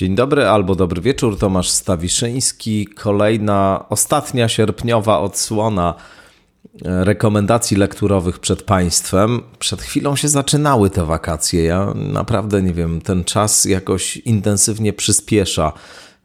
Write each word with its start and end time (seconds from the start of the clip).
Dzień 0.00 0.14
dobry 0.14 0.46
albo 0.46 0.74
dobry 0.74 1.02
wieczór, 1.02 1.38
Tomasz 1.38 1.70
Stawiszyński. 1.70 2.86
Kolejna, 2.86 3.84
ostatnia 3.88 4.48
sierpniowa 4.48 5.18
odsłona 5.18 5.94
e, 6.84 7.04
rekomendacji 7.04 7.76
lekturowych 7.76 8.38
przed 8.38 8.62
Państwem. 8.62 9.40
Przed 9.58 9.82
chwilą 9.82 10.16
się 10.16 10.28
zaczynały 10.28 10.90
te 10.90 11.04
wakacje. 11.04 11.64
Ja 11.64 11.94
naprawdę 11.94 12.62
nie 12.62 12.74
wiem, 12.74 13.00
ten 13.00 13.24
czas 13.24 13.64
jakoś 13.64 14.16
intensywnie 14.16 14.92
przyspiesza. 14.92 15.72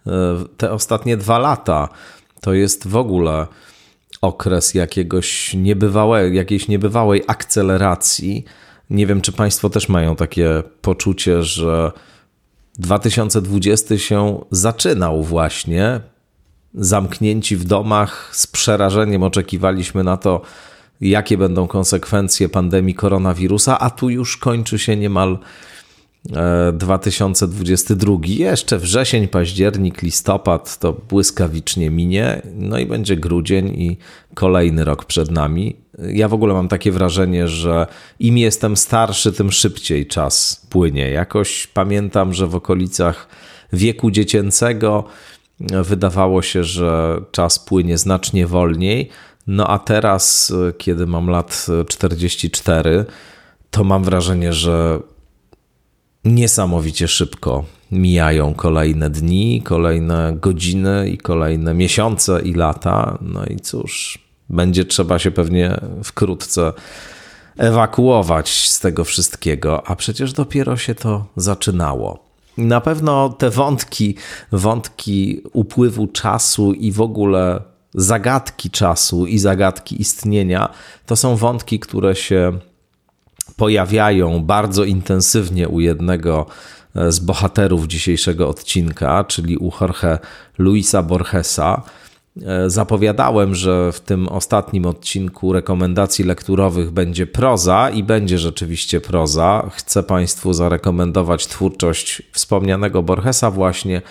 E, 0.08 0.12
te 0.58 0.72
ostatnie 0.72 1.18
dwa 1.18 1.40
lata 1.40 1.90
to 2.42 2.54
jest 2.54 2.88
w 2.88 2.96
ogóle 2.96 3.48
okres 4.22 4.74
jakiegoś 4.74 5.54
niebywałej, 5.54 6.36
jakiejś 6.36 6.68
niebywałej 6.68 7.24
akceleracji. 7.28 8.46
Nie 8.90 9.08
wiem, 9.08 9.22
czy 9.22 9.32
Państwo 9.32 9.70
też 9.70 9.90
mają 9.90 10.16
takie 10.16 10.64
poczucie, 10.82 11.44
że 11.44 11.92
2020 12.80 13.98
się 13.98 14.46
zaczynał 14.52 15.24
właśnie. 15.24 16.00
Zamknięci 16.74 17.56
w 17.58 17.64
domach, 17.64 18.30
z 18.34 18.48
przerażeniem 18.48 19.24
oczekiwaliśmy 19.24 20.04
na 20.04 20.18
to, 20.18 20.42
jakie 21.02 21.38
będą 21.38 21.68
konsekwencje 21.68 22.50
pandemii 22.50 22.96
koronawirusa, 22.96 23.80
a 23.80 23.90
tu 23.90 24.10
już 24.10 24.38
kończy 24.38 24.80
się 24.80 24.96
niemal 24.96 25.38
2022. 26.74 28.14
E, 28.14 28.28
Jeszcze 28.28 28.78
wrzesień, 28.78 29.28
październik, 29.28 30.02
listopad 30.02 30.80
to 30.80 30.94
błyskawicznie 30.94 31.90
minie, 31.90 32.42
no 32.56 32.80
i 32.80 32.86
będzie 32.86 33.16
grudzień 33.16 33.68
i 33.68 33.98
kolejny 34.34 34.86
rok 34.86 35.06
przed 35.06 35.32
nami. 35.32 35.76
Ja 36.00 36.28
w 36.28 36.34
ogóle 36.34 36.54
mam 36.54 36.68
takie 36.68 36.92
wrażenie, 36.92 37.48
że 37.48 37.88
im 38.20 38.38
jestem 38.38 38.78
starszy, 38.78 39.32
tym 39.32 39.52
szybciej 39.52 40.08
czas 40.08 40.66
płynie. 40.70 41.10
Jakoś 41.10 41.68
pamiętam, 41.68 42.34
że 42.34 42.48
w 42.48 42.56
okolicach 42.56 43.28
wieku 43.74 44.12
dziecięcego 44.12 45.04
wydawało 45.60 46.42
się, 46.42 46.64
że 46.64 47.22
czas 47.32 47.60
płynie 47.60 47.98
znacznie 47.98 48.48
wolniej. 48.48 49.10
No 49.48 49.68
a 49.68 49.80
teraz, 49.80 50.54
kiedy 50.78 51.08
mam 51.08 51.28
lat 51.28 51.66
44, 51.88 53.06
to 53.72 53.84
mam 53.84 54.04
wrażenie, 54.04 54.54
że 54.54 55.00
niesamowicie 56.26 57.08
szybko 57.08 57.66
mijają 57.92 58.54
kolejne 58.54 59.10
dni, 59.10 59.62
kolejne 59.62 60.38
godziny 60.42 61.10
i 61.10 61.18
kolejne 61.18 61.74
miesiące 61.74 62.42
i 62.42 62.54
lata. 62.54 63.18
No 63.22 63.46
i 63.46 63.60
cóż, 63.60 64.20
będzie 64.50 64.86
trzeba 64.86 65.20
się 65.20 65.32
pewnie 65.32 65.80
wkrótce 66.04 66.74
ewakuować 67.58 68.70
z 68.70 68.80
tego 68.80 69.04
wszystkiego, 69.04 69.88
a 69.88 69.96
przecież 69.96 70.34
dopiero 70.34 70.78
się 70.78 70.96
to 70.96 71.26
zaczynało. 71.36 72.26
Na 72.58 72.82
pewno 72.82 73.30
te 73.30 73.50
wątki, 73.50 74.16
wątki 74.52 75.42
upływu 75.54 76.08
czasu 76.08 76.74
i 76.74 76.92
w 76.92 77.02
ogóle 77.02 77.62
zagadki 77.94 78.70
czasu 78.70 79.26
i 79.26 79.38
zagadki 79.38 80.02
istnienia 80.02 80.70
to 81.06 81.16
są 81.16 81.36
wątki, 81.36 81.80
które 81.80 82.16
się 82.16 82.60
pojawiają 83.58 84.44
bardzo 84.44 84.84
intensywnie 84.84 85.70
u 85.70 85.80
jednego 85.80 86.46
e, 86.96 87.12
z 87.12 87.20
bohaterów 87.20 87.88
dzisiejszego 87.88 88.50
odcinka, 88.50 89.24
czyli 89.24 89.58
u 89.58 89.72
Jorge 89.82 90.20
Luisa 90.58 91.04
Borgesa. 91.04 91.82
E, 92.42 92.70
zapowiadałem, 92.70 93.56
że 93.56 93.92
w 93.92 94.00
tym 94.00 94.28
ostatnim 94.28 94.86
odcinku 94.86 95.54
rekomendacji 95.54 96.26
lekturowych 96.26 96.92
będzie 96.92 97.28
proza 97.28 97.90
i 97.90 98.04
będzie 98.04 98.38
rzeczywiście 98.38 99.02
proza. 99.02 99.70
Chcę 99.74 100.04
Państwu 100.04 100.54
zarekomendować 100.54 101.48
twórczość 101.48 102.22
wspomnianego 102.32 103.04
Borgesa 103.04 103.52
właśnie 103.52 104.02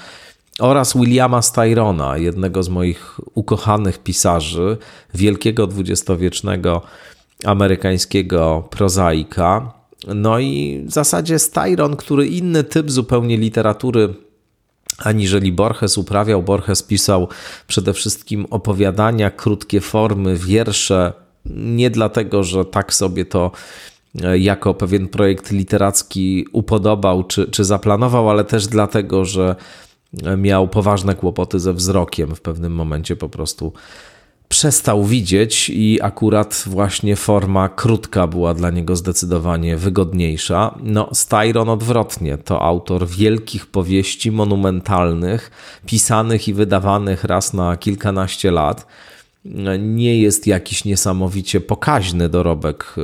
oraz 0.59 0.97
Williama 0.97 1.43
Styrona, 1.43 2.19
jednego 2.19 2.63
z 2.63 2.69
moich 2.69 3.21
ukochanych 3.35 3.99
pisarzy, 3.99 4.77
wielkiego 5.15 5.67
dwudziestowiecznego 5.67 6.83
amerykańskiego 7.45 8.69
prozaika. 8.71 9.73
No 10.15 10.39
i 10.39 10.83
w 10.87 10.91
zasadzie 10.91 11.39
Styron, 11.39 11.97
który 11.97 12.27
inny 12.27 12.65
typ 12.65 12.91
zupełnie 12.91 13.37
literatury 13.37 14.15
aniżeli 14.99 15.53
Borges 15.53 15.99
uprawiał. 15.99 16.43
Borges 16.43 16.83
pisał 16.83 17.29
przede 17.67 17.93
wszystkim 17.93 18.47
opowiadania, 18.51 19.31
krótkie 19.31 19.81
formy, 19.81 20.37
wiersze, 20.37 21.13
nie 21.57 21.91
dlatego, 21.91 22.45
że 22.45 22.65
tak 22.65 22.95
sobie 22.95 23.25
to 23.25 23.51
e, 24.23 24.39
jako 24.39 24.75
pewien 24.75 25.09
projekt 25.09 25.51
literacki 25.51 26.47
upodobał 26.53 27.25
czy, 27.25 27.51
czy 27.51 27.65
zaplanował, 27.65 28.31
ale 28.31 28.45
też 28.45 28.67
dlatego, 28.67 29.25
że 29.25 29.57
miał 30.37 30.69
poważne 30.69 31.15
kłopoty 31.15 31.61
ze 31.61 31.73
wzrokiem. 31.73 32.35
W 32.35 32.41
pewnym 32.41 32.73
momencie 32.73 33.17
po 33.17 33.29
prostu 33.29 33.73
przestał 34.55 35.05
widzieć 35.05 35.71
i 35.71 36.03
akurat 36.03 36.65
właśnie 36.67 37.17
forma 37.17 37.69
krótka 37.69 38.27
była 38.27 38.55
dla 38.55 38.71
niego 38.71 38.97
zdecydowanie 38.97 39.77
wygodniejsza. 39.77 40.75
No, 40.83 41.09
Styron 41.13 41.69
odwrotnie, 41.69 42.39
to 42.39 42.63
autor 42.63 43.09
wielkich 43.09 43.67
powieści 43.67 44.31
monumentalnych, 44.33 45.51
pisanych 45.87 46.49
i 46.49 46.55
wydawanych 46.55 47.25
raz 47.25 47.53
na 47.53 47.77
kilkanaście 47.77 48.51
lat. 48.51 48.87
Nie 49.79 50.19
jest 50.19 50.47
jakiś 50.47 50.85
niesamowicie 50.85 51.61
pokaźny 51.61 52.29
dorobek 52.29 52.95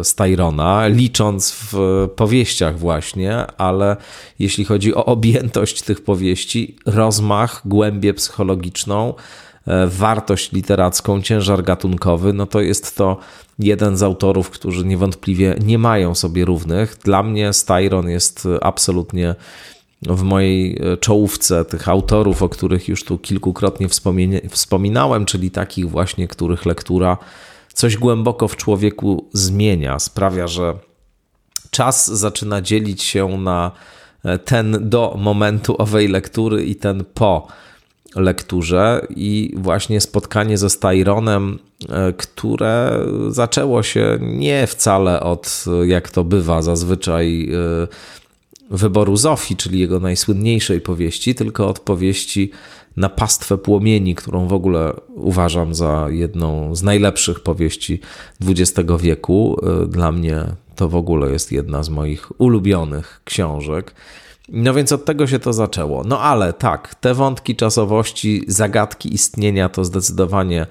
e, 0.00 0.04
Styrona, 0.04 0.86
licząc 0.86 1.52
w 1.72 1.74
powieściach 2.16 2.78
właśnie, 2.78 3.46
ale 3.58 3.96
jeśli 4.38 4.64
chodzi 4.64 4.94
o 4.94 5.04
objętość 5.04 5.82
tych 5.82 6.04
powieści, 6.04 6.76
rozmach, 6.86 7.62
głębię 7.64 8.14
psychologiczną, 8.14 9.14
wartość 9.86 10.52
literacką, 10.52 11.22
ciężar 11.22 11.62
gatunkowy, 11.62 12.32
no 12.32 12.46
to 12.46 12.60
jest 12.60 12.96
to 12.96 13.16
jeden 13.58 13.96
z 13.96 14.02
autorów, 14.02 14.50
którzy 14.50 14.84
niewątpliwie 14.84 15.56
nie 15.64 15.78
mają 15.78 16.14
sobie 16.14 16.44
równych. 16.44 16.96
Dla 17.04 17.22
mnie 17.22 17.52
Styron 17.52 18.08
jest 18.08 18.48
absolutnie 18.60 19.34
w 20.02 20.22
mojej 20.22 20.78
e, 20.82 20.96
czołówce 20.96 21.64
tych 21.64 21.88
autorów, 21.88 22.42
o 22.42 22.48
których 22.48 22.88
już 22.88 23.04
tu 23.04 23.18
kilkukrotnie 23.18 23.88
wspominałem, 24.50 25.24
czyli 25.24 25.50
takich 25.50 25.90
właśnie, 25.90 26.28
których 26.28 26.66
lektura 26.66 27.18
coś 27.74 27.96
głęboko 27.96 28.48
w 28.48 28.56
człowieku 28.56 29.28
zmienia, 29.32 29.98
sprawia, 29.98 30.46
że 30.46 30.74
czas 31.70 32.06
zaczyna 32.06 32.62
dzielić 32.62 33.02
się 33.02 33.28
na 33.28 33.70
e, 34.24 34.38
ten 34.38 34.88
do 34.88 35.16
momentu 35.18 35.82
owej 35.82 36.08
lektury 36.08 36.64
i 36.64 36.76
ten 36.76 37.04
po 37.14 37.48
lekturze 38.16 39.06
i 39.16 39.54
właśnie 39.56 40.00
spotkanie 40.00 40.58
ze 40.58 40.70
Styronem, 40.70 41.58
e, 41.88 42.12
które 42.12 43.00
zaczęło 43.28 43.82
się 43.82 44.18
nie 44.20 44.66
wcale 44.66 45.20
od, 45.20 45.64
jak 45.86 46.10
to 46.10 46.24
bywa 46.24 46.62
zazwyczaj, 46.62 47.50
e, 47.52 47.86
wyboru 48.70 49.16
Zofii, 49.16 49.56
czyli 49.56 49.78
jego 49.78 50.00
najsłynniejszej 50.00 50.80
powieści, 50.80 51.34
tylko 51.34 51.68
od 51.68 51.80
powieści 51.80 52.50
na 52.96 53.08
pastwę 53.08 53.58
płomieni, 53.58 54.14
którą 54.14 54.48
w 54.48 54.52
ogóle 54.52 54.92
uważam 55.14 55.74
za 55.74 56.06
jedną 56.10 56.74
z 56.74 56.82
najlepszych 56.82 57.40
powieści 57.40 58.00
XX 58.46 58.90
wieku. 59.00 59.56
E, 59.82 59.86
dla 59.86 60.12
mnie 60.12 60.44
to 60.76 60.88
w 60.88 60.96
ogóle 60.96 61.30
jest 61.32 61.52
jedna 61.52 61.82
z 61.82 61.88
moich 61.88 62.40
ulubionych 62.40 63.20
książek. 63.24 63.94
No 64.48 64.74
więc 64.74 64.92
od 64.92 65.04
tego 65.04 65.26
się 65.26 65.38
to 65.38 65.52
zaczęło. 65.52 66.04
No 66.04 66.20
ale 66.20 66.52
tak, 66.52 66.94
te 66.94 67.14
wątki 67.14 67.56
czasowości, 67.56 68.44
zagadki 68.48 69.14
istnienia 69.14 69.68
to 69.68 69.84
zdecydowanie 69.84 70.66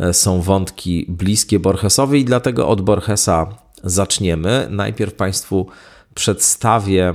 e, 0.00 0.12
są 0.12 0.42
wątki 0.42 1.06
bliskie 1.08 1.58
Borgesowi 1.58 2.20
i 2.20 2.24
dlatego 2.24 2.68
od 2.68 2.80
Borgesa 2.80 3.46
zaczniemy. 3.84 4.66
Najpierw 4.70 5.14
Państwu 5.14 5.66
przedstawię 6.14 7.12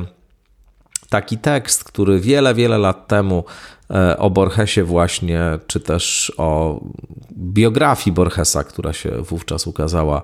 taki 1.09 1.37
tekst, 1.37 1.83
który 1.83 2.19
wiele, 2.19 2.53
wiele 2.53 2.77
lat 2.77 3.07
temu 3.07 3.43
e, 3.89 4.17
o 4.17 4.29
Borgesie 4.29 4.83
właśnie, 4.83 5.59
czy 5.67 5.79
też 5.79 6.33
o 6.37 6.79
biografii 7.31 8.13
Borgesa, 8.13 8.63
która 8.63 8.93
się 8.93 9.11
wówczas 9.11 9.67
ukazała 9.67 10.21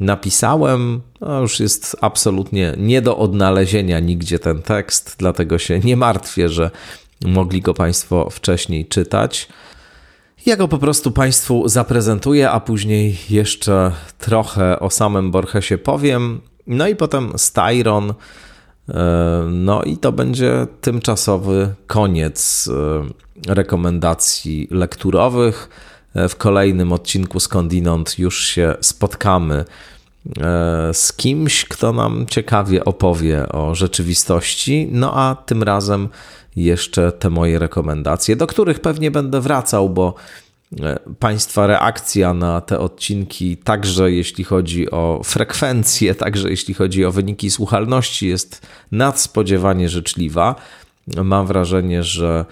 napisałem. 0.00 1.00
No 1.20 1.40
już 1.40 1.60
jest 1.60 1.96
absolutnie 2.00 2.74
nie 2.76 3.02
do 3.02 3.18
odnalezienia 3.18 4.00
nigdzie 4.00 4.38
ten 4.38 4.62
tekst, 4.62 5.14
dlatego 5.18 5.58
się 5.58 5.80
nie 5.80 5.96
martwię, 5.96 6.48
że 6.48 6.70
mogli 7.24 7.60
go 7.60 7.74
Państwo 7.74 8.30
wcześniej 8.30 8.86
czytać. 8.86 9.48
Ja 10.46 10.56
go 10.56 10.68
po 10.68 10.78
prostu 10.78 11.10
Państwu 11.10 11.68
zaprezentuję, 11.68 12.50
a 12.50 12.60
później 12.60 13.16
jeszcze 13.30 13.92
trochę 14.18 14.80
o 14.80 14.90
samym 14.90 15.30
Borgesie 15.30 15.78
powiem. 15.78 16.40
No 16.66 16.88
i 16.88 16.96
potem 16.96 17.32
Styron. 17.36 18.14
E, 18.88 19.46
no 19.50 19.82
i 19.82 19.96
to 19.96 20.12
będzie 20.12 20.66
tymczasowy 20.80 21.74
koniec 21.86 22.68
e, 23.48 23.54
rekomendacji 23.54 24.68
lekturowych. 24.70 25.68
E, 26.14 26.28
w 26.28 26.36
kolejnym 26.36 26.92
odcinku 26.92 27.40
skądinąd 27.40 28.18
już 28.18 28.44
się 28.44 28.74
spotkamy 28.80 29.64
e, 30.40 30.90
z 30.94 31.12
kimś, 31.12 31.64
kto 31.64 31.92
nam 31.92 32.26
ciekawie 32.26 32.84
opowie 32.84 33.48
o 33.48 33.74
rzeczywistości. 33.74 34.88
No 34.90 35.12
a 35.14 35.34
tym 35.34 35.62
razem 35.62 36.08
jeszcze 36.56 37.12
te 37.12 37.30
moje 37.30 37.58
rekomendacje, 37.58 38.36
do 38.36 38.46
których 38.46 38.80
pewnie 38.80 39.10
będę 39.10 39.40
wracał, 39.40 39.90
bo 39.90 40.14
e, 40.80 40.98
Państwa 41.18 41.66
reakcja 41.66 42.34
na 42.34 42.60
te 42.60 42.78
odcinki, 42.78 43.56
także 43.56 44.12
jeśli 44.12 44.44
chodzi 44.44 44.90
o 44.90 45.20
frekwencję, 45.24 46.14
także 46.24 46.50
jeśli 46.50 46.74
chodzi 46.74 47.04
o 47.04 47.12
wyniki 47.12 47.50
słuchalności, 47.50 48.28
jest 48.28 48.66
nadspodziewanie 48.92 49.88
życzliwa. 49.88 50.54
Mam 51.16 51.46
wrażenie, 51.46 52.02
że 52.02 52.44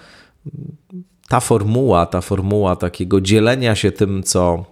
ta 1.31 1.39
formuła, 1.39 2.05
ta 2.05 2.21
formuła 2.21 2.75
takiego 2.75 3.21
dzielenia 3.21 3.75
się 3.75 3.91
tym, 3.91 4.23
co 4.23 4.65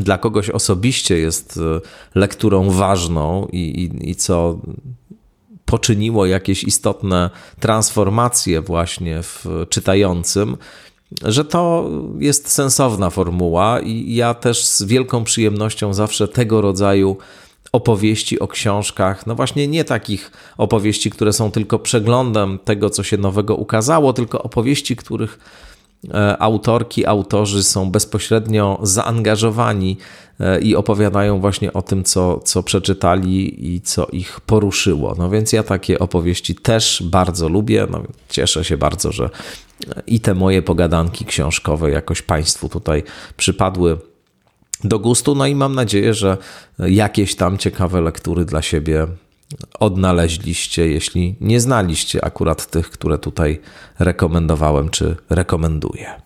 dla 0.00 0.18
kogoś 0.18 0.50
osobiście 0.50 1.18
jest 1.18 1.56
e, 1.56 1.80
lekturą 2.14 2.70
ważną 2.70 3.46
i, 3.52 3.58
i, 3.58 4.10
i 4.10 4.14
co 4.14 4.58
poczyniło 5.64 6.26
jakieś 6.26 6.64
istotne 6.64 7.30
transformacje 7.60 8.60
właśnie 8.60 9.22
w 9.22 9.46
czytającym, 9.68 10.56
że 11.24 11.44
to 11.44 11.90
jest 12.18 12.50
sensowna 12.50 13.10
formuła 13.10 13.80
i 13.80 14.14
ja 14.14 14.34
też 14.34 14.64
z 14.64 14.82
wielką 14.82 15.24
przyjemnością 15.24 15.94
zawsze 15.94 16.28
tego 16.28 16.60
rodzaju 16.60 17.16
opowieści 17.72 18.40
o 18.40 18.48
książkach, 18.48 19.26
no 19.26 19.34
właśnie 19.34 19.68
nie 19.68 19.84
takich 19.84 20.32
opowieści, 20.56 21.10
które 21.10 21.32
są 21.32 21.50
tylko 21.50 21.78
przeglądem 21.78 22.58
tego, 22.64 22.90
co 22.90 23.02
się 23.02 23.16
nowego 23.16 23.56
ukazało, 23.56 24.12
tylko 24.12 24.42
opowieści, 24.42 24.96
których 24.96 25.38
e, 26.14 26.42
autorki, 26.42 27.06
autorzy 27.06 27.62
są 27.62 27.90
bezpośrednio 27.90 28.78
zaangażowani 28.82 29.96
e, 30.40 30.60
i 30.60 30.76
opowiadają 30.76 31.40
właśnie 31.40 31.72
o 31.72 31.82
tym, 31.82 32.04
co, 32.04 32.40
co 32.40 32.62
przeczytali 32.62 33.66
i 33.74 33.80
co 33.80 34.06
ich 34.06 34.40
poruszyło. 34.40 35.14
No 35.18 35.30
więc 35.30 35.52
ja 35.52 35.62
takie 35.62 35.98
opowieści 35.98 36.54
też 36.54 37.02
bardzo 37.06 37.48
lubię. 37.48 37.86
No, 37.90 38.02
cieszę 38.28 38.64
się 38.64 38.76
bardzo, 38.76 39.12
że 39.12 39.30
i 40.06 40.20
te 40.20 40.34
moje 40.34 40.62
pogadanki 40.62 41.24
książkowe 41.24 41.90
jakoś 41.90 42.22
Państwu 42.22 42.68
tutaj 42.68 43.02
przypadły 43.36 43.98
do 44.84 44.98
gustu. 44.98 45.34
No 45.34 45.46
i 45.46 45.54
mam 45.54 45.74
nadzieję, 45.74 46.14
że 46.14 46.36
jakieś 46.78 47.34
tam 47.34 47.58
ciekawe 47.58 48.00
lektury 48.00 48.44
dla 48.44 48.62
siebie 48.62 49.06
odnaleźliście, 49.80 50.88
jeśli 50.88 51.36
nie 51.40 51.60
znaliście 51.60 52.24
akurat 52.24 52.66
tych, 52.70 52.90
które 52.90 53.18
tutaj 53.18 53.60
rekomendowałem 53.98 54.88
czy 54.88 55.16
rekomenduję. 55.30 56.22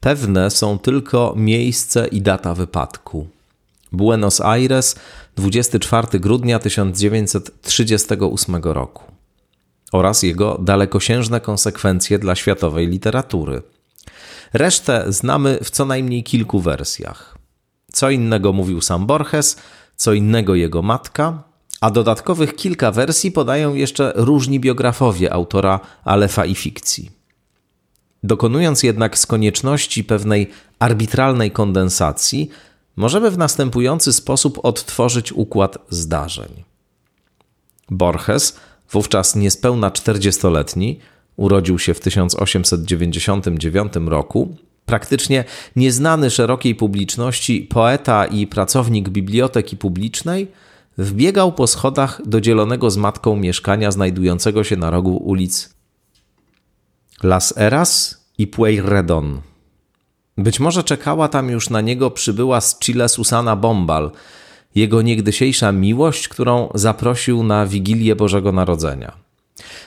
Pewne 0.00 0.50
są 0.50 0.78
tylko 0.78 1.34
miejsce 1.36 2.06
i 2.06 2.22
data 2.22 2.54
wypadku. 2.54 3.26
Buenos 3.92 4.40
Aires, 4.40 4.96
24 5.36 6.20
grudnia 6.20 6.58
1938 6.58 8.56
roku 8.62 9.11
oraz 9.92 10.22
jego 10.22 10.58
dalekosiężne 10.62 11.40
konsekwencje 11.40 12.18
dla 12.18 12.34
światowej 12.34 12.88
literatury. 12.88 13.62
Resztę 14.52 15.04
znamy 15.08 15.58
w 15.64 15.70
co 15.70 15.84
najmniej 15.84 16.24
kilku 16.24 16.60
wersjach. 16.60 17.38
Co 17.92 18.10
innego 18.10 18.52
mówił 18.52 18.80
sam 18.80 19.06
Borges, 19.06 19.56
co 19.96 20.12
innego 20.12 20.54
jego 20.54 20.82
matka, 20.82 21.42
a 21.80 21.90
dodatkowych 21.90 22.56
kilka 22.56 22.90
wersji 22.90 23.32
podają 23.32 23.74
jeszcze 23.74 24.12
różni 24.16 24.60
biografowie 24.60 25.32
autora 25.32 25.80
Alefa 26.04 26.44
i 26.44 26.54
fikcji. 26.54 27.10
Dokonując 28.22 28.82
jednak 28.82 29.18
z 29.18 29.26
konieczności 29.26 30.04
pewnej 30.04 30.50
arbitralnej 30.78 31.50
kondensacji, 31.50 32.50
możemy 32.96 33.30
w 33.30 33.38
następujący 33.38 34.12
sposób 34.12 34.58
odtworzyć 34.62 35.32
układ 35.32 35.78
zdarzeń. 35.88 36.64
Borges 37.90 38.56
wówczas 38.92 39.36
niespełna 39.36 39.90
40-letni, 39.90 40.98
urodził 41.36 41.78
się 41.78 41.94
w 41.94 42.00
1899 42.00 43.92
roku, 44.06 44.56
praktycznie 44.86 45.44
nieznany 45.76 46.30
szerokiej 46.30 46.74
publiczności 46.74 47.60
poeta 47.70 48.24
i 48.24 48.46
pracownik 48.46 49.08
biblioteki 49.08 49.76
publicznej, 49.76 50.48
wbiegał 50.98 51.52
po 51.52 51.66
schodach 51.66 52.20
do 52.24 52.40
dzielonego 52.40 52.90
z 52.90 52.96
matką 52.96 53.36
mieszkania 53.36 53.90
znajdującego 53.90 54.64
się 54.64 54.76
na 54.76 54.90
rogu 54.90 55.16
ulic 55.16 55.74
Las 57.22 57.54
Eras 57.56 58.24
i 58.38 58.46
Pueyrredon. 58.46 59.40
Być 60.38 60.60
może 60.60 60.84
czekała 60.84 61.28
tam 61.28 61.50
już 61.50 61.70
na 61.70 61.80
niego 61.80 62.10
przybyła 62.10 62.60
z 62.60 62.78
Chile 62.78 63.08
Susana 63.08 63.56
Bombal, 63.56 64.10
jego 64.74 65.02
niegdysiejsza 65.02 65.72
miłość, 65.72 66.28
którą 66.28 66.68
zaprosił 66.74 67.42
na 67.42 67.66
Wigilię 67.66 68.16
Bożego 68.16 68.52
Narodzenia. 68.52 69.12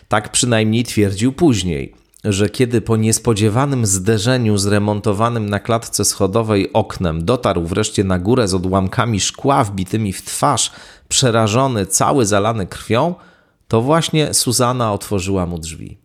Tak 0.07 0.31
przynajmniej 0.31 0.83
twierdził 0.83 1.33
później, 1.33 1.93
że 2.23 2.49
kiedy 2.49 2.81
po 2.81 2.97
niespodziewanym 2.97 3.85
zderzeniu 3.85 4.57
z 4.57 4.65
remontowanym 4.65 5.49
na 5.49 5.59
klatce 5.59 6.05
schodowej 6.05 6.73
oknem 6.73 7.25
dotarł 7.25 7.65
wreszcie 7.65 8.03
na 8.03 8.19
górę 8.19 8.47
z 8.47 8.53
odłamkami 8.53 9.19
szkła 9.19 9.63
wbitymi 9.63 10.13
w 10.13 10.21
twarz, 10.21 10.71
przerażony, 11.07 11.85
cały 11.85 12.25
zalany 12.25 12.67
krwią, 12.67 13.15
to 13.67 13.81
właśnie 13.81 14.33
Suzana 14.33 14.93
otworzyła 14.93 15.45
mu 15.45 15.59
drzwi. 15.59 15.97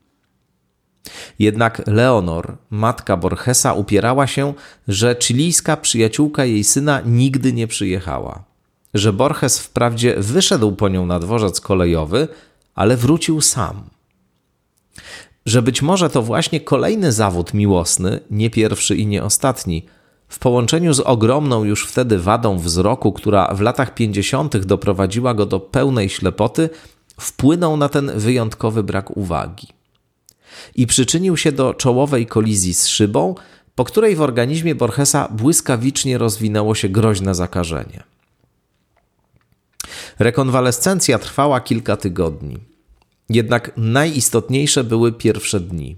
Jednak 1.38 1.82
Leonor, 1.86 2.56
matka 2.70 3.16
Borgesa, 3.16 3.72
upierała 3.72 4.26
się, 4.26 4.54
że 4.88 5.16
chilijska 5.22 5.76
przyjaciółka 5.76 6.44
jej 6.44 6.64
syna 6.64 7.00
nigdy 7.06 7.52
nie 7.52 7.66
przyjechała 7.66 8.49
że 8.94 9.12
Borges 9.12 9.58
wprawdzie 9.58 10.14
wyszedł 10.18 10.72
po 10.72 10.88
nią 10.88 11.06
na 11.06 11.18
dworzec 11.18 11.60
kolejowy, 11.60 12.28
ale 12.74 12.96
wrócił 12.96 13.40
sam. 13.40 13.82
Że 15.46 15.62
być 15.62 15.82
może 15.82 16.10
to 16.10 16.22
właśnie 16.22 16.60
kolejny 16.60 17.12
zawód 17.12 17.54
miłosny, 17.54 18.20
nie 18.30 18.50
pierwszy 18.50 18.96
i 18.96 19.06
nie 19.06 19.24
ostatni, 19.24 19.86
w 20.28 20.38
połączeniu 20.38 20.94
z 20.94 21.00
ogromną 21.00 21.64
już 21.64 21.86
wtedy 21.86 22.18
wadą 22.18 22.58
wzroku, 22.58 23.12
która 23.12 23.54
w 23.54 23.60
latach 23.60 23.94
pięćdziesiątych 23.94 24.64
doprowadziła 24.64 25.34
go 25.34 25.46
do 25.46 25.60
pełnej 25.60 26.08
ślepoty, 26.08 26.70
wpłynął 27.20 27.76
na 27.76 27.88
ten 27.88 28.18
wyjątkowy 28.18 28.82
brak 28.82 29.16
uwagi. 29.16 29.68
I 30.74 30.86
przyczynił 30.86 31.36
się 31.36 31.52
do 31.52 31.74
czołowej 31.74 32.26
kolizji 32.26 32.74
z 32.74 32.86
szybą, 32.86 33.34
po 33.74 33.84
której 33.84 34.16
w 34.16 34.22
organizmie 34.22 34.74
Borgesa 34.74 35.28
błyskawicznie 35.28 36.18
rozwinęło 36.18 36.74
się 36.74 36.88
groźne 36.88 37.34
zakażenie. 37.34 38.02
Rekonwalescencja 40.18 41.18
trwała 41.18 41.60
kilka 41.60 41.96
tygodni. 41.96 42.58
Jednak 43.28 43.72
najistotniejsze 43.76 44.84
były 44.84 45.12
pierwsze 45.12 45.60
dni. 45.60 45.96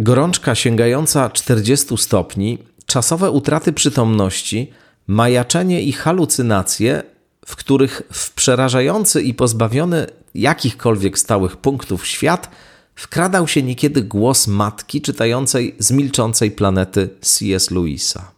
Gorączka 0.00 0.54
sięgająca 0.54 1.30
40 1.30 1.98
stopni, 1.98 2.58
czasowe 2.86 3.30
utraty 3.30 3.72
przytomności, 3.72 4.72
majaczenie 5.06 5.82
i 5.82 5.92
halucynacje, 5.92 7.02
w 7.46 7.56
których 7.56 8.02
w 8.12 8.34
przerażający 8.34 9.22
i 9.22 9.34
pozbawiony 9.34 10.06
jakichkolwiek 10.34 11.18
stałych 11.18 11.56
punktów 11.56 12.06
świat 12.06 12.50
wkradał 12.94 13.48
się 13.48 13.62
niekiedy 13.62 14.02
głos 14.02 14.46
matki 14.46 15.02
czytającej 15.02 15.76
z 15.78 15.92
milczącej 15.92 16.50
planety 16.50 17.08
C.S. 17.20 17.70
Lewisa. 17.70 18.35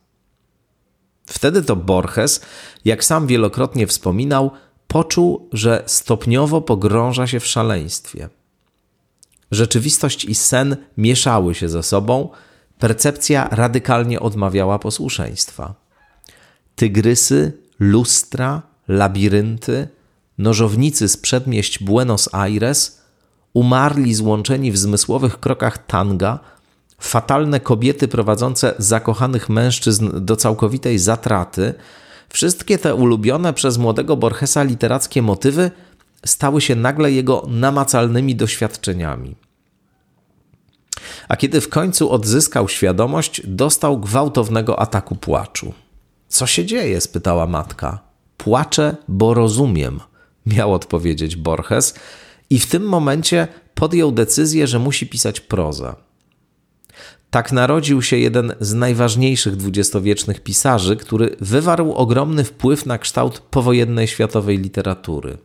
Wtedy 1.29 1.63
to 1.63 1.77
Borges, 1.77 2.41
jak 2.85 3.05
sam 3.05 3.27
wielokrotnie 3.27 3.87
wspominał, 3.87 4.51
poczuł, 4.87 5.49
że 5.53 5.83
stopniowo 5.87 6.61
pogrąża 6.61 7.27
się 7.27 7.41
w 7.41 7.47
szaleństwie. 7.47 8.29
Rzeczywistość 9.51 10.25
i 10.25 10.35
sen 10.35 10.77
mieszały 10.97 11.55
się 11.55 11.69
ze 11.69 11.83
sobą, 11.83 12.29
percepcja 12.79 13.49
radykalnie 13.51 14.21
odmawiała 14.21 14.79
posłuszeństwa. 14.79 15.75
Tygrysy, 16.77 17.53
lustra, 17.81 18.63
labirynty, 18.89 19.89
nożownicy 20.39 21.09
z 21.09 21.17
przedmieść 21.17 21.85
Buenos 21.85 22.35
Aires, 22.35 23.03
umarli 23.55 24.15
złączeni 24.15 24.73
w 24.73 24.79
zmysłowych 24.79 25.41
krokach 25.41 25.87
tanga, 25.87 26.41
fatalne 26.99 27.61
kobiety 27.61 28.09
prowadzące 28.09 28.75
zakochanych 28.79 29.49
mężczyzn 29.49 30.11
do 30.25 30.37
całkowitej 30.37 30.99
zatraty, 30.99 31.75
Wszystkie 32.29 32.79
te 32.79 32.95
ulubione 32.95 33.53
przez 33.53 33.79
młodego 33.79 34.17
Borgesa 34.17 34.63
literackie 34.63 35.23
motywy 35.23 35.71
stały 36.27 36.61
się 36.61 36.75
nagle 36.75 37.13
jego 37.13 37.47
namacalnymi 37.49 38.37
doświadczeniami. 38.37 39.37
A 41.29 41.37
kiedy 41.37 41.61
w 41.61 41.69
końcu 41.69 42.11
odzyskał 42.11 42.69
świadomość, 42.69 43.43
dostał 43.45 44.01
gwałtownego 44.01 44.81
ataku 44.81 45.17
płaczu. 45.17 45.73
Co 46.29 46.47
się 46.47 46.65
dzieje? 46.65 47.01
spytała 47.01 47.47
matka. 47.47 47.99
Płaczę, 48.37 48.97
bo 49.09 49.35
rozumiem, 49.35 50.01
miał 50.47 50.75
odpowiedzieć 50.75 51.37
Borges, 51.37 51.95
i 52.51 52.59
w 52.59 52.67
tym 52.67 52.83
momencie 52.83 53.49
podjął 53.75 54.13
decyzję, 54.13 54.67
że 54.67 54.79
musi 54.79 55.07
pisać 55.07 55.41
prozę. 55.41 55.95
Tak 57.31 57.53
narodził 57.53 58.03
się 58.03 58.19
jeden 58.19 58.55
z 58.61 58.75
najważniejszych 58.75 59.57
dwudziestowiecznych 59.57 60.41
pisarzy, 60.41 60.97
który 60.97 61.37
wywarł 61.41 61.93
ogromny 61.93 62.45
wpływ 62.45 62.87
na 62.87 62.99
kształt 62.99 63.39
powojennej 63.39 64.09
światowej 64.09 64.59
literatury. 64.59 65.39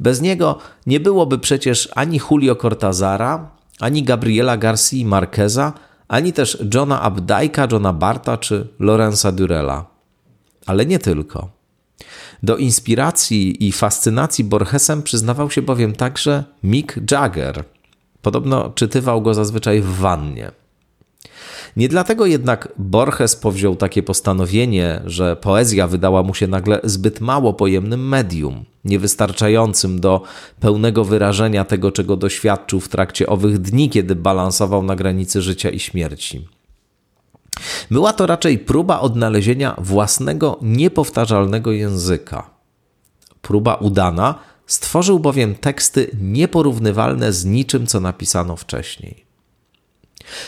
Bez 0.00 0.20
niego 0.20 0.58
nie 0.86 1.00
byłoby 1.00 1.38
przecież 1.38 1.88
ani 1.94 2.20
Julio 2.30 2.56
Cortazara, 2.56 3.50
ani 3.80 4.02
Gabriela 4.02 4.56
Garcia 4.56 4.96
Marqueza, 5.04 5.72
ani 6.08 6.32
też 6.32 6.58
Johna 6.74 7.10
Updike'a, 7.10 7.72
Johna 7.72 7.92
Barta 7.92 8.36
czy 8.36 8.68
Lorenza 8.78 9.32
Durella. 9.32 9.86
Ale 10.66 10.86
nie 10.86 10.98
tylko. 10.98 11.50
Do 12.42 12.56
inspiracji 12.56 13.68
i 13.68 13.72
fascynacji 13.72 14.44
Borgesem 14.44 15.02
przyznawał 15.02 15.50
się 15.50 15.62
bowiem 15.62 15.92
także 15.92 16.44
Mick 16.62 17.10
Jagger. 17.10 17.64
Podobno 18.22 18.70
czytywał 18.74 19.22
go 19.22 19.34
zazwyczaj 19.34 19.80
w 19.80 19.96
wannie. 19.96 20.52
Nie 21.76 21.88
dlatego 21.88 22.26
jednak 22.26 22.68
Borges 22.78 23.36
powziął 23.36 23.76
takie 23.76 24.02
postanowienie, 24.02 25.02
że 25.04 25.36
poezja 25.36 25.86
wydała 25.86 26.22
mu 26.22 26.34
się 26.34 26.46
nagle 26.46 26.80
zbyt 26.84 27.20
mało 27.20 27.54
pojemnym 27.54 28.08
medium, 28.08 28.64
niewystarczającym 28.84 30.00
do 30.00 30.22
pełnego 30.60 31.04
wyrażenia 31.04 31.64
tego, 31.64 31.92
czego 31.92 32.16
doświadczył 32.16 32.80
w 32.80 32.88
trakcie 32.88 33.26
owych 33.26 33.58
dni, 33.58 33.90
kiedy 33.90 34.14
balansował 34.14 34.82
na 34.82 34.96
granicy 34.96 35.42
życia 35.42 35.70
i 35.70 35.78
śmierci. 35.78 36.48
Była 37.90 38.12
to 38.12 38.26
raczej 38.26 38.58
próba 38.58 39.00
odnalezienia 39.00 39.74
własnego, 39.78 40.58
niepowtarzalnego 40.62 41.72
języka. 41.72 42.50
Próba 43.42 43.74
udana, 43.74 44.34
stworzył 44.70 45.18
bowiem 45.18 45.54
teksty 45.54 46.10
nieporównywalne 46.20 47.32
z 47.32 47.44
niczym, 47.44 47.86
co 47.86 48.00
napisano 48.00 48.56
wcześniej. 48.56 49.24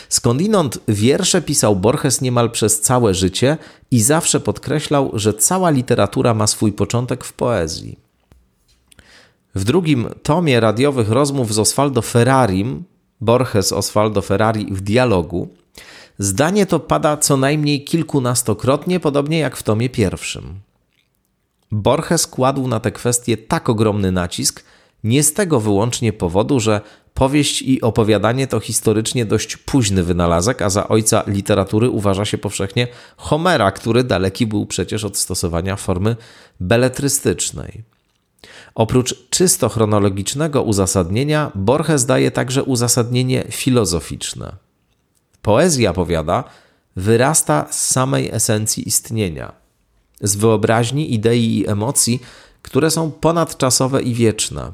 Skądinąd 0.09 0.79
wiersze 0.87 1.41
pisał 1.41 1.75
Borges 1.75 2.21
niemal 2.21 2.51
przez 2.51 2.81
całe 2.81 3.13
życie 3.13 3.57
i 3.91 4.01
zawsze 4.01 4.39
podkreślał, 4.39 5.11
że 5.13 5.33
cała 5.33 5.69
literatura 5.69 6.33
ma 6.33 6.47
swój 6.47 6.71
początek 6.71 7.23
w 7.23 7.33
poezji. 7.33 7.99
W 9.55 9.63
drugim 9.63 10.09
tomie 10.23 10.59
radiowych 10.59 11.09
rozmów 11.09 11.53
z 11.53 11.59
Osvaldo 11.59 12.01
Ferrarim, 12.01 12.83
Borges 13.21 13.71
Osvaldo 13.71 14.21
Ferrari 14.21 14.67
w 14.71 14.81
dialogu, 14.81 15.47
zdanie 16.19 16.65
to 16.65 16.79
pada 16.79 17.17
co 17.17 17.37
najmniej 17.37 17.83
kilkunastokrotnie, 17.83 18.99
podobnie 18.99 19.39
jak 19.39 19.57
w 19.57 19.63
tomie 19.63 19.89
pierwszym. 19.89 20.59
Borges 21.73 22.27
kładł 22.27 22.67
na 22.67 22.79
tę 22.79 22.91
kwestię 22.91 23.37
tak 23.37 23.69
ogromny 23.69 24.11
nacisk, 24.11 24.63
nie 25.03 25.23
z 25.23 25.33
tego 25.33 25.59
wyłącznie 25.59 26.13
powodu, 26.13 26.59
że 26.59 26.81
powieść 27.13 27.61
i 27.61 27.81
opowiadanie 27.81 28.47
to 28.47 28.59
historycznie 28.59 29.25
dość 29.25 29.57
późny 29.57 30.03
wynalazek, 30.03 30.61
a 30.61 30.69
za 30.69 30.87
ojca 30.87 31.23
literatury 31.27 31.89
uważa 31.89 32.25
się 32.25 32.37
powszechnie 32.37 32.87
Homera, 33.17 33.71
który 33.71 34.03
daleki 34.03 34.47
był 34.47 34.65
przecież 34.65 35.03
od 35.03 35.17
stosowania 35.17 35.75
formy 35.75 36.15
beletrystycznej. 36.59 37.83
Oprócz 38.75 39.29
czysto 39.29 39.69
chronologicznego 39.69 40.63
uzasadnienia, 40.63 41.51
Borges 41.55 42.05
daje 42.05 42.31
także 42.31 42.63
uzasadnienie 42.63 43.43
filozoficzne. 43.49 44.55
Poezja, 45.41 45.93
powiada, 45.93 46.43
wyrasta 46.95 47.65
z 47.71 47.89
samej 47.89 48.29
esencji 48.31 48.87
istnienia, 48.87 49.62
z 50.23 50.35
wyobraźni, 50.35 51.13
idei 51.13 51.59
i 51.59 51.67
emocji, 51.67 52.21
które 52.61 52.91
są 52.91 53.11
ponadczasowe 53.11 54.01
i 54.01 54.13
wieczne 54.13 54.71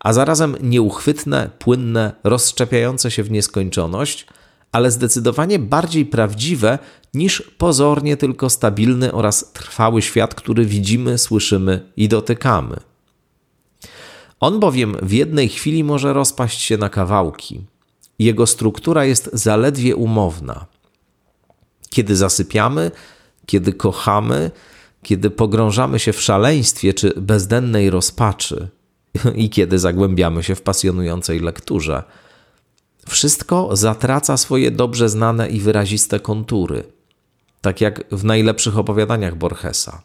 a 0.00 0.12
zarazem 0.12 0.56
nieuchwytne, 0.60 1.50
płynne, 1.58 2.12
rozszczepiające 2.24 3.10
się 3.10 3.22
w 3.22 3.30
nieskończoność, 3.30 4.26
ale 4.72 4.90
zdecydowanie 4.90 5.58
bardziej 5.58 6.06
prawdziwe 6.06 6.78
niż 7.14 7.42
pozornie 7.58 8.16
tylko 8.16 8.50
stabilny 8.50 9.12
oraz 9.12 9.52
trwały 9.52 10.02
świat, 10.02 10.34
który 10.34 10.66
widzimy, 10.66 11.18
słyszymy 11.18 11.92
i 11.96 12.08
dotykamy. 12.08 12.76
On 14.40 14.60
bowiem 14.60 14.96
w 15.02 15.12
jednej 15.12 15.48
chwili 15.48 15.84
może 15.84 16.12
rozpaść 16.12 16.60
się 16.60 16.76
na 16.76 16.88
kawałki. 16.88 17.64
Jego 18.18 18.46
struktura 18.46 19.04
jest 19.04 19.30
zaledwie 19.32 19.96
umowna. 19.96 20.66
Kiedy 21.90 22.16
zasypiamy, 22.16 22.90
kiedy 23.46 23.72
kochamy, 23.72 24.50
kiedy 25.02 25.30
pogrążamy 25.30 25.98
się 25.98 26.12
w 26.12 26.22
szaleństwie 26.22 26.94
czy 26.94 27.12
bezdennej 27.16 27.90
rozpaczy, 27.90 28.68
i 29.34 29.50
kiedy 29.50 29.78
zagłębiamy 29.78 30.42
się 30.42 30.54
w 30.54 30.62
pasjonującej 30.62 31.40
lekturze. 31.40 32.02
Wszystko 33.08 33.76
zatraca 33.76 34.36
swoje 34.36 34.70
dobrze 34.70 35.08
znane 35.08 35.48
i 35.48 35.60
wyraziste 35.60 36.20
kontury, 36.20 36.84
tak 37.60 37.80
jak 37.80 38.04
w 38.12 38.24
najlepszych 38.24 38.78
opowiadaniach 38.78 39.34
Borgesa. 39.34 40.02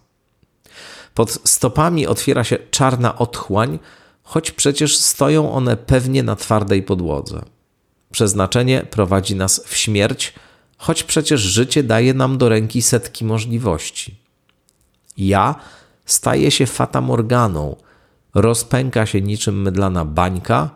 Pod 1.14 1.32
stopami 1.32 2.08
otwiera 2.08 2.44
się 2.44 2.58
czarna 2.72 3.18
otchłań, 3.18 3.80
choć 4.24 4.52
przecież 4.52 4.98
stoją 4.98 5.52
one 5.52 5.78
pewnie 5.78 6.24
na 6.24 6.36
twardej 6.36 6.84
podłodze. 6.84 7.42
Przeznaczenie 8.12 8.86
prowadzi 8.90 9.36
nas 9.36 9.64
w 9.66 9.78
śmierć, 9.78 10.34
choć 10.82 11.04
przecież 11.04 11.42
życie 11.42 11.84
daje 11.84 12.14
nam 12.14 12.38
do 12.38 12.50
ręki 12.50 12.82
setki 12.82 13.26
możliwości. 13.26 14.16
Ja 15.18 15.56
staję 16.06 16.52
się 16.52 16.66
fatamorganą, 16.66 17.76
rozpęka 18.34 19.06
się 19.06 19.22
niczym 19.22 19.62
mydlana 19.62 20.06
bańka, 20.06 20.70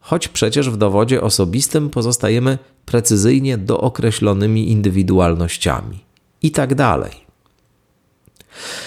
choć 0.00 0.28
przecież 0.28 0.70
w 0.70 0.76
dowodzie 0.76 1.22
osobistym 1.22 1.90
pozostajemy 1.90 2.58
precyzyjnie 2.86 3.58
dookreślonymi 3.58 4.70
indywidualnościami 4.70 6.04
i 6.42 6.50
tak 6.50 6.74
dalej. 6.74 7.12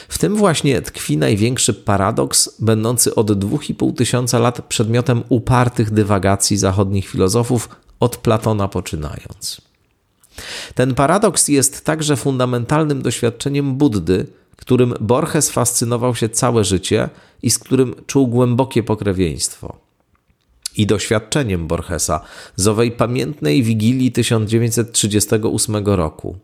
W 0.10 0.18
tym 0.18 0.36
właśnie 0.36 0.82
tkwi 0.82 1.18
największy 1.18 1.74
paradoks, 1.74 2.50
będący 2.60 3.16
od 3.16 3.32
2,5 3.32 3.96
tysiąca 3.96 4.40
lat 4.40 4.62
przedmiotem 4.62 5.24
upartych 5.30 5.92
dywagacji 5.92 6.58
zachodnich 6.58 7.08
filozofów, 7.08 7.70
od 8.00 8.18
Platona 8.18 8.68
poczynając. 8.68 9.73
Ten 10.76 10.96
paradoks 10.96 11.48
jest 11.48 11.86
także 11.86 12.16
fundamentalnym 12.16 13.02
doświadczeniem 13.02 13.76
Buddy, 13.76 14.28
którym 14.64 14.94
Borges 15.00 15.50
fascynował 15.50 16.16
się 16.16 16.30
całe 16.30 16.64
życie 16.64 17.10
i 17.42 17.50
z 17.50 17.60
którym 17.60 17.96
czuł 18.08 18.28
głębokie 18.28 18.84
pokrewieństwo. 18.84 19.78
I 20.78 20.86
doświadczeniem 20.86 21.68
Borgesa 21.68 22.22
z 22.56 22.68
owej 22.68 22.92
pamiętnej 22.92 23.64
wigilii 23.64 24.12
1938 24.12 25.86
roku. 25.86 26.38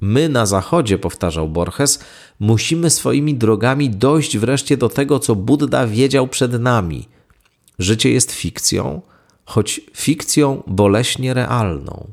My 0.00 0.28
na 0.28 0.46
Zachodzie, 0.46 0.98
powtarzał 0.98 1.48
Borges, 1.48 1.98
musimy 2.40 2.90
swoimi 2.90 3.34
drogami 3.34 3.90
dojść 3.90 4.38
wreszcie 4.38 4.76
do 4.76 4.88
tego, 4.88 5.18
co 5.18 5.34
Buddha 5.34 5.86
wiedział 5.86 6.28
przed 6.28 6.60
nami. 6.60 7.08
Życie 7.78 8.10
jest 8.10 8.32
fikcją, 8.32 9.02
choć 9.44 9.80
fikcją 9.96 10.62
boleśnie 10.66 11.34
realną. 11.34 12.06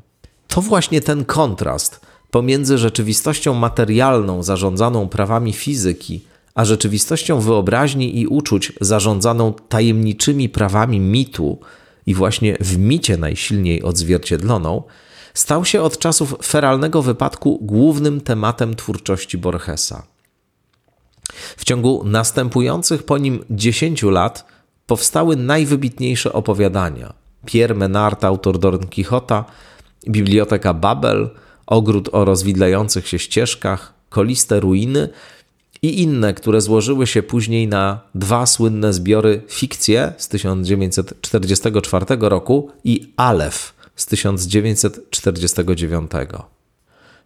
To 0.52 0.60
właśnie 0.60 1.00
ten 1.00 1.24
kontrast 1.24 2.00
pomiędzy 2.30 2.78
rzeczywistością 2.78 3.54
materialną 3.54 4.42
zarządzaną 4.42 5.08
prawami 5.08 5.52
fizyki, 5.52 6.24
a 6.54 6.64
rzeczywistością 6.64 7.40
wyobraźni 7.40 8.20
i 8.20 8.26
uczuć 8.26 8.72
zarządzaną 8.80 9.52
tajemniczymi 9.68 10.48
prawami 10.48 11.00
mitu 11.00 11.58
i 12.06 12.14
właśnie 12.14 12.56
w 12.60 12.78
micie 12.78 13.16
najsilniej 13.16 13.82
odzwierciedloną, 13.82 14.82
stał 15.34 15.64
się 15.64 15.82
od 15.82 15.98
czasów 15.98 16.36
feralnego 16.44 17.02
wypadku 17.02 17.58
głównym 17.62 18.20
tematem 18.20 18.76
twórczości 18.76 19.38
Borgesa. 19.38 20.02
W 21.56 21.64
ciągu 21.64 22.02
następujących 22.04 23.02
po 23.02 23.18
nim 23.18 23.44
dziesięciu 23.50 24.10
lat 24.10 24.46
powstały 24.86 25.36
najwybitniejsze 25.36 26.32
opowiadania. 26.32 27.12
Pierre 27.46 27.74
Menard, 27.74 28.24
autor 28.24 28.58
Don 28.58 28.78
Quixota, 28.86 29.44
Biblioteka 30.08 30.74
Babel, 30.74 31.30
ogród 31.66 32.08
o 32.12 32.24
rozwidlających 32.24 33.08
się 33.08 33.18
ścieżkach, 33.18 33.94
koliste 34.08 34.60
ruiny 34.60 35.08
i 35.82 36.02
inne, 36.02 36.34
które 36.34 36.60
złożyły 36.60 37.06
się 37.06 37.22
później 37.22 37.68
na 37.68 38.00
dwa 38.14 38.46
słynne 38.46 38.92
zbiory 38.92 39.42
Fikcje 39.48 40.12
z 40.18 40.28
1944 40.28 42.06
roku 42.20 42.70
i 42.84 43.12
Alef 43.16 43.74
z 43.96 44.06
1949. 44.06 46.10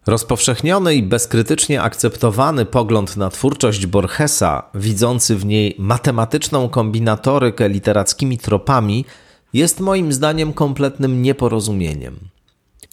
Rozpowszechniony 0.07 0.95
i 0.95 1.03
bezkrytycznie 1.03 1.83
akceptowany 1.83 2.65
pogląd 2.65 3.17
na 3.17 3.31
twórczość 3.31 3.87
Borgesa, 3.87 4.63
widzący 4.75 5.37
w 5.37 5.45
niej 5.45 5.75
matematyczną 5.79 6.69
kombinatorykę 6.69 7.69
literackimi 7.69 8.39
tropami, 8.39 9.05
jest 9.53 9.81
moim 9.81 10.13
zdaniem 10.13 10.53
kompletnym 10.53 11.23
nieporozumieniem. 11.23 12.36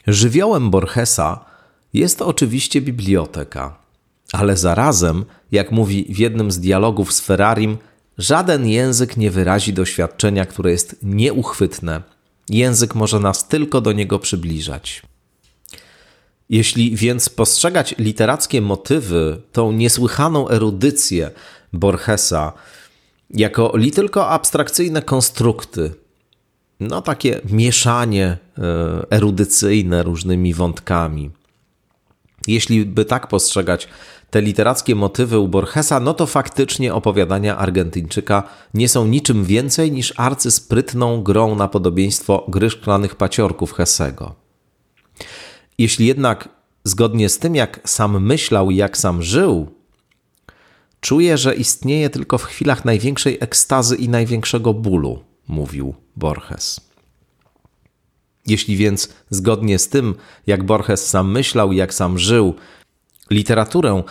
Żywiołem 0.08 0.72
Borgesa 0.72 1.46
jest 1.94 2.22
oczywiście 2.22 2.82
biblioteka, 2.82 3.78
ale 4.32 4.58
zarazem, 4.58 5.26
jak 5.52 5.72
mówi 5.72 6.06
w 6.10 6.18
jednym 6.18 6.52
z 6.52 6.60
dialogów 6.60 7.14
z 7.14 7.22
Ferrarim, 7.22 7.78
żaden 8.18 8.68
język 8.68 9.18
nie 9.18 9.32
wyrazi 9.32 9.74
doświadczenia, 9.74 10.46
które 10.46 10.72
jest 10.72 10.96
nieuchwytne, 11.04 12.02
Język 12.50 12.96
może 12.96 13.20
nas 13.20 13.48
tylko 13.48 13.82
do 13.82 13.92
niego 13.92 14.20
przybliżać. 14.20 15.02
Jeśli 16.50 16.96
więc 16.96 17.30
postrzegać 17.30 17.96
literackie 17.98 18.62
motywy, 18.62 19.42
tą 19.52 19.72
niesłychaną 19.72 20.50
erudycję 20.50 21.32
Borgesa, 21.74 22.54
jako 23.30 23.78
li 23.78 23.92
tylko 23.92 24.30
abstrakcyjne 24.30 25.02
konstrukty, 25.02 25.94
no 26.84 27.02
takie 27.02 27.42
mieszanie 27.50 28.38
e, 28.58 28.62
erudycyjne 29.12 30.04
różnymi 30.04 30.54
wątkami. 30.54 31.32
Jeśli 32.48 32.86
by 32.86 33.06
tak 33.06 33.28
postrzegać 33.28 33.88
te 34.30 34.42
literackie 34.42 34.96
motywy 34.96 35.40
u 35.40 35.48
Borgesa, 35.48 36.00
no 36.00 36.14
to 36.14 36.26
faktycznie 36.26 36.94
opowiadania 36.94 37.58
Argentyńczyka 37.58 38.44
nie 38.74 38.90
są 38.90 39.08
niczym 39.08 39.46
więcej 39.46 39.92
niż 39.92 40.14
arcysprytną 40.18 41.24
grą 41.24 41.56
na 41.56 41.68
podobieństwo 41.68 42.46
gry 42.48 42.70
szklanych 42.70 43.16
paciorków 43.16 43.74
Hessego. 43.74 44.36
Jeśli 45.78 46.08
jednak 46.08 46.50
zgodnie 46.84 47.30
z 47.30 47.40
tym, 47.40 47.56
jak 47.56 47.80
sam 47.86 48.24
myślał 48.24 48.72
i 48.72 48.76
jak 48.76 48.98
sam 48.98 49.24
żył, 49.24 49.72
czuje, 51.02 51.38
że 51.38 51.56
istnieje 51.56 52.10
tylko 52.10 52.38
w 52.38 52.44
chwilach 52.44 52.86
największej 52.86 53.38
ekstazy 53.42 53.96
i 53.96 54.10
największego 54.10 54.74
bólu, 54.74 55.24
mówił 55.48 55.96
Borges. 56.16 56.80
Jeśli 58.46 58.78
więc 58.78 59.10
zgodnie 59.30 59.80
z 59.80 59.90
tym, 59.90 60.16
jak 60.48 60.64
Borges 60.64 61.10
sam 61.10 61.32
myślał 61.32 61.72
i 61.72 61.76
jak 61.76 61.94
sam 61.94 62.20
żył, 62.20 62.54
literaturę 63.30 64.04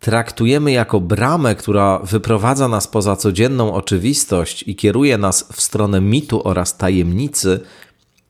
traktujemy 0.00 0.72
jako 0.72 1.00
bramę, 1.00 1.54
która 1.54 1.98
wyprowadza 1.98 2.68
nas 2.68 2.86
poza 2.86 3.16
codzienną 3.16 3.74
oczywistość 3.74 4.64
i 4.66 4.76
kieruje 4.76 5.18
nas 5.18 5.48
w 5.52 5.60
stronę 5.60 6.00
mitu 6.00 6.48
oraz 6.48 6.76
tajemnicy, 6.76 7.60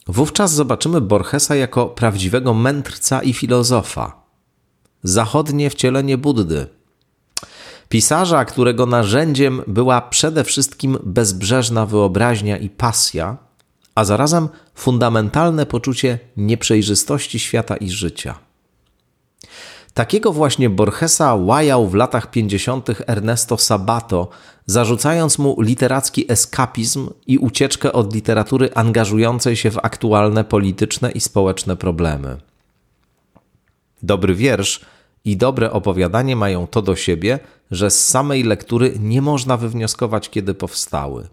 wówczas 0.06 0.52
zobaczymy 0.52 1.00
Borgesa 1.00 1.54
jako 1.54 1.86
prawdziwego 1.86 2.54
mędrca 2.54 3.22
i 3.22 3.32
filozofa. 3.32 4.22
Zachodnie 5.02 5.70
wcielenie 5.70 6.18
Buddy. 6.18 6.77
Pisarza, 7.88 8.44
którego 8.44 8.86
narzędziem 8.86 9.62
była 9.66 10.00
przede 10.00 10.44
wszystkim 10.44 10.98
bezbrzeżna 11.02 11.86
wyobraźnia 11.86 12.56
i 12.56 12.68
pasja, 12.68 13.36
a 13.94 14.04
zarazem 14.04 14.48
fundamentalne 14.74 15.66
poczucie 15.66 16.18
nieprzejrzystości 16.36 17.38
świata 17.38 17.76
i 17.76 17.90
życia. 17.90 18.38
Takiego 19.94 20.32
właśnie 20.32 20.70
Borgesa 20.70 21.34
łajał 21.34 21.88
w 21.88 21.94
latach 21.94 22.30
50. 22.30 22.88
Ernesto 23.06 23.58
Sabato, 23.58 24.28
zarzucając 24.66 25.38
mu 25.38 25.60
literacki 25.60 26.32
eskapizm 26.32 27.10
i 27.26 27.38
ucieczkę 27.38 27.92
od 27.92 28.14
literatury 28.14 28.70
angażującej 28.74 29.56
się 29.56 29.70
w 29.70 29.78
aktualne 29.78 30.44
polityczne 30.44 31.10
i 31.10 31.20
społeczne 31.20 31.76
problemy. 31.76 32.36
Dobry 34.02 34.34
wiersz 34.34 34.80
i 35.24 35.36
dobre 35.36 35.72
opowiadanie 35.72 36.36
mają 36.36 36.66
to 36.66 36.82
do 36.82 36.96
siebie, 36.96 37.38
że 37.70 37.90
z 37.90 38.06
samej 38.06 38.42
lektury 38.42 38.94
nie 39.00 39.22
można 39.22 39.56
wywnioskować, 39.56 40.30
kiedy 40.30 40.54
powstały. 40.54 41.28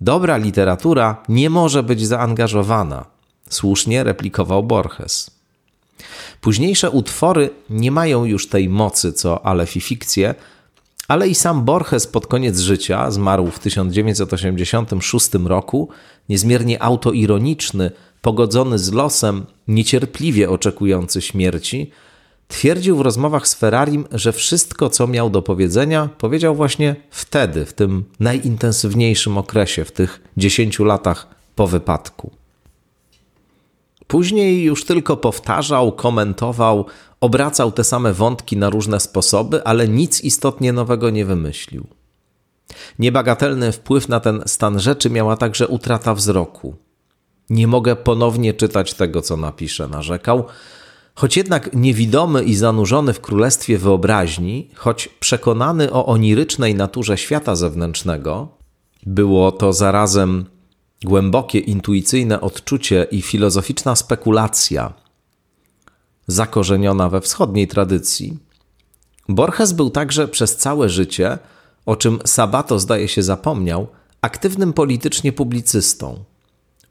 Dobra 0.00 0.36
literatura 0.36 1.22
nie 1.28 1.50
może 1.50 1.82
być 1.82 2.06
zaangażowana, 2.06 3.04
słusznie 3.48 4.04
replikował 4.04 4.62
Borges. 4.62 5.30
Późniejsze 6.40 6.90
utwory 6.90 7.50
nie 7.70 7.90
mają 7.90 8.24
już 8.24 8.48
tej 8.48 8.68
mocy 8.68 9.12
co 9.12 9.46
Aleph 9.46 9.76
i 9.76 9.80
fikcje, 9.80 10.34
ale 11.08 11.28
i 11.28 11.34
sam 11.34 11.64
Borges 11.64 12.06
pod 12.06 12.26
koniec 12.26 12.58
życia, 12.58 13.10
zmarł 13.10 13.46
w 13.46 13.58
1986 13.58 15.28
roku, 15.44 15.88
niezmiernie 16.28 16.82
autoironiczny, 16.82 17.90
pogodzony 18.22 18.78
z 18.78 18.92
losem, 18.92 19.46
niecierpliwie 19.68 20.50
oczekujący 20.50 21.22
śmierci, 21.22 21.90
twierdził 22.50 22.96
w 22.96 23.00
rozmowach 23.00 23.48
z 23.48 23.54
Ferrarim, 23.54 24.04
że 24.12 24.32
wszystko, 24.32 24.90
co 24.90 25.06
miał 25.06 25.30
do 25.30 25.42
powiedzenia, 25.42 26.08
powiedział 26.18 26.54
właśnie 26.54 26.96
wtedy, 27.10 27.66
w 27.66 27.72
tym 27.72 28.04
najintensywniejszym 28.20 29.38
okresie, 29.38 29.84
w 29.84 29.92
tych 29.92 30.20
10 30.36 30.78
latach 30.78 31.26
po 31.54 31.66
wypadku. 31.66 32.30
Później 34.06 34.62
już 34.62 34.84
tylko 34.84 35.16
powtarzał, 35.16 35.92
komentował, 35.92 36.86
obracał 37.20 37.72
te 37.72 37.84
same 37.84 38.12
wątki 38.12 38.56
na 38.56 38.70
różne 38.70 39.00
sposoby, 39.00 39.64
ale 39.64 39.88
nic 39.88 40.20
istotnie 40.20 40.72
nowego 40.72 41.10
nie 41.10 41.24
wymyślił. 41.24 41.86
Niebagatelny 42.98 43.72
wpływ 43.72 44.08
na 44.08 44.20
ten 44.20 44.42
stan 44.46 44.80
rzeczy 44.80 45.10
miała 45.10 45.36
także 45.36 45.68
utrata 45.68 46.14
wzroku. 46.14 46.74
Nie 47.50 47.66
mogę 47.66 47.96
ponownie 47.96 48.54
czytać 48.54 48.94
tego, 48.94 49.22
co 49.22 49.36
napiszę, 49.36 49.88
narzekał. 49.88 50.44
Choć 51.14 51.36
jednak 51.36 51.74
niewidomy 51.74 52.44
i 52.44 52.54
zanurzony 52.54 53.12
w 53.12 53.20
królestwie 53.20 53.78
wyobraźni, 53.78 54.70
choć 54.74 55.08
przekonany 55.08 55.92
o 55.92 56.06
onirycznej 56.06 56.74
naturze 56.74 57.18
świata 57.18 57.56
zewnętrznego, 57.56 58.48
było 59.06 59.52
to 59.52 59.72
zarazem 59.72 60.44
głębokie 61.04 61.58
intuicyjne 61.58 62.40
odczucie 62.40 63.06
i 63.10 63.22
filozoficzna 63.22 63.96
spekulacja, 63.96 64.92
zakorzeniona 66.26 67.08
we 67.08 67.20
wschodniej 67.20 67.68
tradycji. 67.68 68.38
Borges 69.28 69.72
był 69.72 69.90
także 69.90 70.28
przez 70.28 70.56
całe 70.56 70.88
życie, 70.88 71.38
o 71.86 71.96
czym 71.96 72.18
Sabato 72.24 72.78
zdaje 72.78 73.08
się 73.08 73.22
zapomniał, 73.22 73.86
aktywnym 74.20 74.72
politycznie 74.72 75.32
publicystą. 75.32 76.24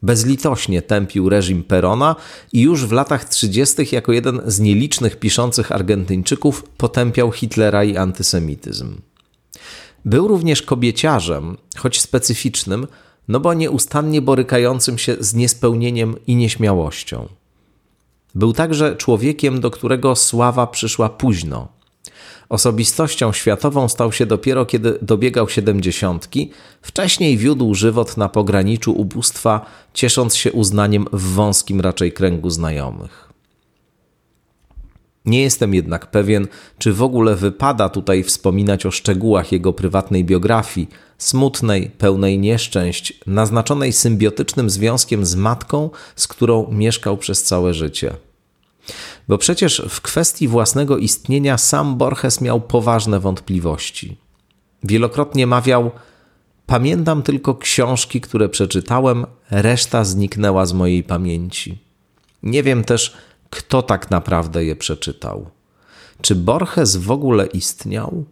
Bezlitośnie 0.02 0.82
tępił 0.82 1.28
reżim 1.28 1.64
Perona 1.64 2.16
i 2.52 2.60
już 2.60 2.86
w 2.86 2.92
latach 2.92 3.24
30. 3.24 3.76
jako 3.92 4.12
jeden 4.12 4.40
z 4.46 4.60
nielicznych 4.60 5.16
piszących 5.16 5.72
Argentyńczyków 5.72 6.64
potępiał 6.76 7.32
Hitlera 7.32 7.84
i 7.84 7.96
antysemityzm. 7.96 8.96
Był 10.04 10.28
również 10.28 10.62
kobieciarzem, 10.62 11.56
choć 11.76 12.00
specyficznym, 12.00 12.86
no 13.28 13.40
bo 13.40 13.54
nieustannie 13.54 14.22
borykającym 14.22 14.98
się 14.98 15.16
z 15.20 15.34
niespełnieniem 15.34 16.14
i 16.26 16.36
nieśmiałością. 16.36 17.28
Był 18.34 18.52
także 18.52 18.96
człowiekiem, 18.96 19.60
do 19.60 19.70
którego 19.70 20.16
sława 20.16 20.66
przyszła 20.66 21.08
późno. 21.08 21.79
Osobistością 22.50 23.32
światową 23.32 23.88
stał 23.88 24.12
się 24.12 24.26
dopiero 24.26 24.66
kiedy 24.66 24.98
dobiegał 25.02 25.48
siedemdziesiątki, 25.48 26.50
wcześniej 26.82 27.36
wiódł 27.36 27.74
żywot 27.74 28.16
na 28.16 28.28
pograniczu 28.28 28.92
ubóstwa, 28.92 29.66
ciesząc 29.94 30.36
się 30.36 30.52
uznaniem 30.52 31.06
w 31.12 31.22
wąskim 31.34 31.80
raczej 31.80 32.12
kręgu 32.12 32.50
znajomych. 32.50 33.28
Nie 35.24 35.42
jestem 35.42 35.74
jednak 35.74 36.10
pewien, 36.10 36.48
czy 36.78 36.92
w 36.92 37.02
ogóle 37.02 37.36
wypada 37.36 37.88
tutaj 37.88 38.22
wspominać 38.24 38.86
o 38.86 38.90
szczegółach 38.90 39.52
jego 39.52 39.72
prywatnej 39.72 40.24
biografii, 40.24 40.88
smutnej, 41.18 41.90
pełnej 41.98 42.38
nieszczęść, 42.38 43.20
naznaczonej 43.26 43.92
symbiotycznym 43.92 44.70
związkiem 44.70 45.26
z 45.26 45.34
matką, 45.34 45.90
z 46.16 46.28
którą 46.28 46.70
mieszkał 46.72 47.16
przez 47.16 47.42
całe 47.42 47.74
życie. 47.74 48.29
Bo 49.30 49.38
przecież 49.38 49.82
w 49.88 50.00
kwestii 50.00 50.48
własnego 50.48 50.98
istnienia 50.98 51.58
sam 51.58 51.96
Borges 51.96 52.40
miał 52.40 52.60
poważne 52.60 53.20
wątpliwości. 53.20 54.16
Wielokrotnie 54.84 55.46
mawiał: 55.46 55.90
Pamiętam 56.66 57.22
tylko 57.22 57.54
książki, 57.54 58.20
które 58.20 58.48
przeczytałem, 58.48 59.26
reszta 59.50 60.04
zniknęła 60.04 60.66
z 60.66 60.72
mojej 60.72 61.02
pamięci. 61.02 61.78
Nie 62.42 62.62
wiem 62.62 62.84
też, 62.84 63.16
kto 63.50 63.82
tak 63.82 64.10
naprawdę 64.10 64.64
je 64.64 64.76
przeczytał. 64.76 65.50
Czy 66.22 66.34
Borges 66.34 66.96
w 66.96 67.10
ogóle 67.10 67.46
istniał? 67.46 68.24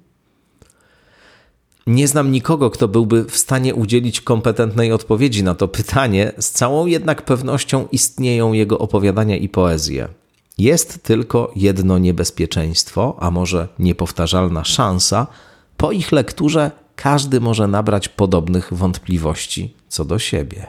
Nie 1.87 2.09
znam 2.09 2.33
nikogo, 2.33 2.71
kto 2.71 2.89
byłby 2.89 3.25
w 3.25 3.37
stanie 3.37 3.75
udzielić 3.75 4.21
kompetentnej 4.21 4.93
odpowiedzi 4.93 5.45
na 5.45 5.55
to 5.55 5.69
pytanie, 5.69 6.33
z 6.39 6.51
całą 6.51 6.87
jednak 6.87 7.23
pewnością 7.23 7.89
istnieją 7.93 8.53
jego 8.53 8.79
opowiadania 8.79 9.37
i 9.37 9.49
poezje. 9.49 10.09
Jest 10.59 11.03
tylko 11.03 11.53
jedno 11.57 11.99
niebezpieczeństwo, 11.99 13.17
a 13.21 13.31
może 13.31 13.69
niepowtarzalna 13.79 14.65
szansa. 14.65 15.27
Po 15.77 15.93
ich 15.93 16.13
lekturze 16.13 16.71
każdy 16.97 17.41
może 17.41 17.67
nabrać 17.67 18.09
podobnych 18.09 18.69
wątpliwości 18.73 19.75
co 19.89 20.05
do 20.05 20.19
siebie. 20.19 20.67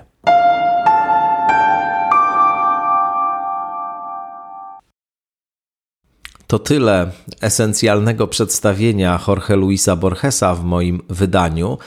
To 6.48 6.60
tyle 6.60 7.12
esencjalnego 7.42 8.28
przedstawienia 8.28 9.20
Jorge 9.28 9.56
Luisa 9.56 9.96
Borgesa 9.96 10.56
w 10.56 10.64
moim 10.64 11.02
wydaniu. 11.10 11.78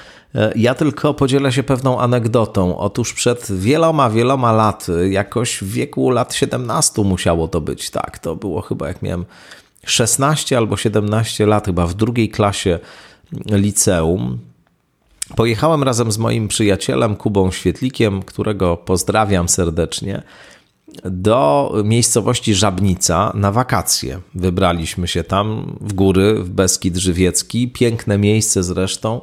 Ja 0.54 0.74
tylko 0.74 1.14
podzielę 1.14 1.52
się 1.52 1.62
pewną 1.62 2.00
anegdotą. 2.00 2.78
Otóż 2.78 3.12
przed 3.12 3.52
wieloma, 3.52 4.10
wieloma 4.10 4.52
laty, 4.52 5.10
jakoś 5.10 5.58
w 5.58 5.72
wieku 5.72 6.10
lat 6.10 6.34
17 6.34 7.02
musiało 7.02 7.48
to 7.48 7.60
być, 7.60 7.90
tak, 7.90 8.18
to 8.18 8.36
było 8.36 8.60
chyba 8.60 8.88
jak 8.88 9.02
miałem 9.02 9.24
16 9.86 10.56
albo 10.56 10.76
17 10.76 11.46
lat, 11.46 11.66
chyba 11.66 11.86
w 11.86 11.94
drugiej 11.94 12.28
klasie 12.28 12.78
liceum. 13.46 14.38
pojechałem 15.36 15.82
razem 15.82 16.12
z 16.12 16.18
moim 16.18 16.48
przyjacielem 16.48 17.16
Kubą 17.16 17.50
Świetlikiem, 17.50 18.22
którego 18.22 18.76
pozdrawiam 18.76 19.48
serdecznie, 19.48 20.22
do 21.04 21.72
miejscowości 21.84 22.54
Żabnica 22.54 23.32
na 23.34 23.52
wakacje. 23.52 24.20
Wybraliśmy 24.34 25.08
się 25.08 25.24
tam 25.24 25.76
w 25.80 25.92
góry, 25.92 26.34
w 26.34 26.50
Beskid 26.50 26.96
Żywiecki. 26.96 27.68
Piękne 27.68 28.18
miejsce 28.18 28.62
zresztą, 28.62 29.20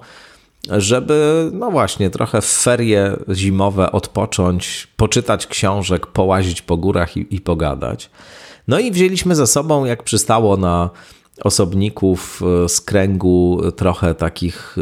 żeby, 0.67 1.49
no 1.53 1.71
właśnie, 1.71 2.09
trochę 2.09 2.41
w 2.41 2.45
ferie 2.45 3.17
zimowe 3.33 3.91
odpocząć, 3.91 4.87
poczytać 4.97 5.47
książek, 5.47 6.07
połazić 6.07 6.61
po 6.61 6.77
górach 6.77 7.17
i, 7.17 7.35
i 7.35 7.41
pogadać. 7.41 8.09
No 8.67 8.79
i 8.79 8.91
wzięliśmy 8.91 9.35
ze 9.35 9.47
sobą, 9.47 9.85
jak 9.85 10.03
przystało 10.03 10.57
na 10.57 10.89
osobników 11.43 12.41
e, 12.65 12.69
z 12.69 12.81
kręgu 12.81 13.61
trochę 13.75 14.15
takich 14.15 14.75
e, 14.77 14.81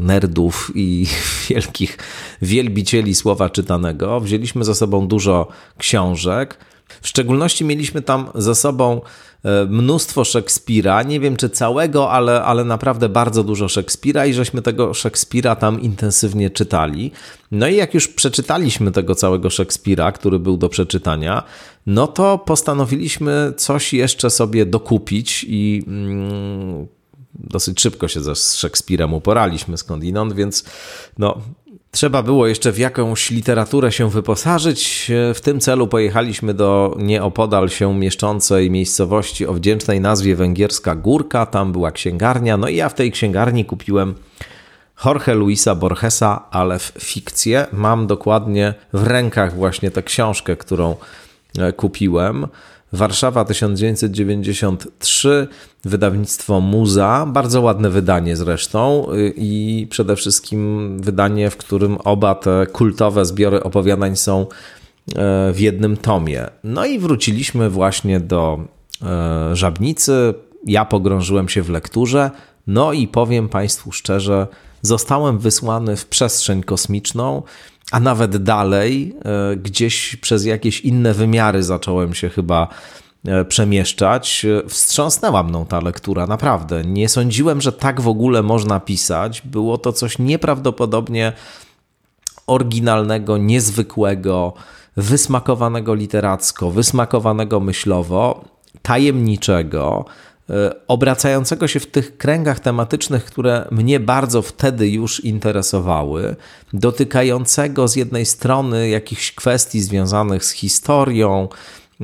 nerdów 0.00 0.72
i 0.74 1.06
wielkich 1.48 1.98
wielbicieli 2.42 3.14
słowa 3.14 3.50
czytanego. 3.50 4.20
Wzięliśmy 4.20 4.64
ze 4.64 4.74
sobą 4.74 5.08
dużo 5.08 5.48
książek. 5.78 6.58
W 7.02 7.08
szczególności 7.08 7.64
mieliśmy 7.64 8.02
tam 8.02 8.28
ze 8.34 8.54
sobą 8.54 9.00
e, 9.44 9.64
mnóstwo 9.64 10.24
Szekspira. 10.24 11.02
Nie 11.02 11.20
wiem 11.20 11.36
czy 11.36 11.50
całego, 11.50 12.10
ale, 12.10 12.42
ale 12.42 12.64
naprawdę 12.64 13.08
bardzo 13.08 13.44
dużo 13.44 13.68
Szekspira 13.68 14.26
i 14.26 14.32
żeśmy 14.32 14.62
tego 14.62 14.94
Szekspira 14.94 15.56
tam 15.56 15.80
intensywnie 15.80 16.50
czytali. 16.50 17.12
No 17.50 17.68
i 17.68 17.76
jak 17.76 17.94
już 17.94 18.08
przeczytaliśmy 18.08 18.92
tego 18.92 19.14
całego 19.14 19.50
Szekspira, 19.50 20.12
który 20.12 20.38
był 20.38 20.56
do 20.56 20.68
przeczytania, 20.68 21.42
no 21.86 22.06
to 22.06 22.38
postanowiliśmy 22.38 23.52
coś 23.56 23.92
jeszcze 23.92 24.30
sobie 24.30 24.66
dokupić 24.66 25.46
i 25.48 25.84
mm, 25.86 26.86
dosyć 27.38 27.80
szybko 27.80 28.08
się 28.08 28.20
z 28.34 28.54
Szekspirem 28.54 29.14
uporaliśmy 29.14 29.76
skądinąd, 29.76 30.32
więc 30.32 30.64
no, 31.18 31.40
trzeba 31.96 32.22
było 32.22 32.46
jeszcze 32.46 32.72
w 32.72 32.78
jakąś 32.78 33.30
literaturę 33.30 33.92
się 33.92 34.10
wyposażyć. 34.10 35.10
W 35.34 35.40
tym 35.40 35.60
celu 35.60 35.86
pojechaliśmy 35.86 36.54
do 36.54 36.96
nieopodal 36.98 37.68
się 37.68 37.94
mieszczącej 37.94 38.70
miejscowości 38.70 39.46
o 39.46 39.54
wdzięcznej 39.54 40.00
nazwie 40.00 40.36
Węgierska 40.36 40.94
Górka. 40.94 41.46
Tam 41.46 41.72
była 41.72 41.92
księgarnia, 41.92 42.56
no 42.56 42.68
i 42.68 42.76
ja 42.76 42.88
w 42.88 42.94
tej 42.94 43.12
księgarni 43.12 43.64
kupiłem 43.64 44.14
Jorge 45.04 45.34
Luisa 45.34 45.74
Borgesa, 45.74 46.42
ale 46.50 46.78
w 46.78 46.92
fikcję. 46.98 47.66
Mam 47.72 48.06
dokładnie 48.06 48.74
w 48.92 49.06
rękach 49.06 49.54
właśnie 49.54 49.90
tę 49.90 50.02
książkę, 50.02 50.56
którą 50.56 50.90
e, 50.90 50.96
kupiłem. 51.76 52.46
Warszawa 52.92 53.44
1993, 53.44 55.48
wydawnictwo 55.84 56.60
Muza, 56.60 57.26
bardzo 57.26 57.62
ładne 57.62 57.90
wydanie 57.90 58.36
zresztą 58.36 59.06
y, 59.12 59.34
i 59.36 59.86
przede 59.90 60.16
wszystkim 60.16 60.90
wydanie, 61.00 61.50
w 61.50 61.56
którym 61.56 61.98
oba 62.04 62.34
te 62.34 62.66
kultowe 62.72 63.24
zbiory 63.24 63.62
opowiadań 63.62 64.16
są 64.16 64.40
e, 64.40 64.46
w 65.52 65.60
jednym 65.60 65.96
tomie. 65.96 66.46
No 66.64 66.86
i 66.86 66.98
wróciliśmy 66.98 67.70
właśnie 67.70 68.20
do 68.20 68.60
e, 69.02 69.56
Żabnicy. 69.56 70.34
Ja 70.66 70.84
pogrążyłem 70.84 71.48
się 71.48 71.62
w 71.62 71.70
lekturze. 71.70 72.30
No 72.66 72.92
i 72.92 73.08
powiem 73.08 73.48
Państwu 73.48 73.92
szczerze, 73.92 74.46
zostałem 74.82 75.38
wysłany 75.38 75.96
w 75.96 76.06
przestrzeń 76.06 76.62
kosmiczną 76.62 77.42
a 77.92 78.00
nawet 78.00 78.36
dalej, 78.36 79.16
e, 79.24 79.56
gdzieś 79.56 80.16
przez 80.16 80.44
jakieś 80.44 80.80
inne 80.80 81.14
wymiary 81.14 81.62
zacząłem 81.62 82.14
się 82.14 82.28
chyba 82.28 82.68
e, 83.26 83.44
przemieszczać. 83.44 84.46
Wstrząsnęła 84.68 85.42
mną 85.42 85.66
ta 85.66 85.80
lektura, 85.80 86.26
naprawdę. 86.26 86.84
Nie 86.84 87.08
sądziłem, 87.08 87.60
że 87.60 87.72
tak 87.72 88.00
w 88.00 88.08
ogóle 88.08 88.42
można 88.42 88.80
pisać. 88.80 89.42
Było 89.42 89.78
to 89.78 89.92
coś 89.92 90.18
nieprawdopodobnie 90.18 91.32
oryginalnego, 92.46 93.36
niezwykłego, 93.36 94.52
wysmakowanego 94.96 95.94
literacko, 95.94 96.70
wysmakowanego 96.70 97.60
myślowo, 97.60 98.44
tajemniczego, 98.82 100.04
E, 100.04 100.35
obracającego 100.88 101.68
się 101.68 101.80
w 101.80 101.86
tych 101.86 102.16
kręgach 102.16 102.60
tematycznych, 102.60 103.24
które 103.24 103.68
mnie 103.70 104.00
bardzo 104.00 104.42
wtedy 104.42 104.88
już 104.88 105.24
interesowały, 105.24 106.36
dotykającego 106.72 107.88
z 107.88 107.96
jednej 107.96 108.26
strony 108.26 108.88
jakichś 108.88 109.32
kwestii 109.32 109.80
związanych 109.80 110.44
z 110.44 110.50
historią, 110.50 111.48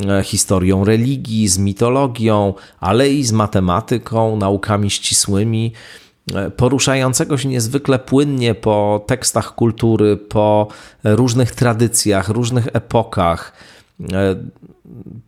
e, 0.09 0.25
historią 0.25 0.85
religii, 0.85 1.49
z 1.49 1.59
mitologią, 1.59 2.55
ale 2.81 3.11
i 3.11 3.25
z 3.25 3.33
matematyką, 3.33 4.37
naukami 4.37 4.91
ścisłymi, 4.91 5.73
e, 6.35 6.51
poruszającego 6.51 7.39
się 7.39 7.49
niezwykle 7.49 7.99
płynnie 7.99 8.55
po 8.55 9.05
tekstach 9.07 9.55
kultury, 9.55 10.17
po 10.17 10.69
różnych 11.05 11.55
tradycjach, 11.55 12.29
różnych 12.29 12.69
epokach, 12.73 13.53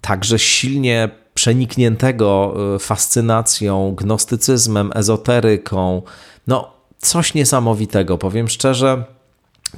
także 0.00 0.38
silnie 0.38 1.23
przenikniętego 1.44 2.54
e, 2.74 2.78
fascynacją, 2.78 3.94
gnostycyzmem, 3.94 4.90
ezoteryką. 4.94 6.02
No, 6.46 6.70
coś 6.98 7.34
niesamowitego, 7.34 8.18
powiem 8.18 8.48
szczerze. 8.48 9.04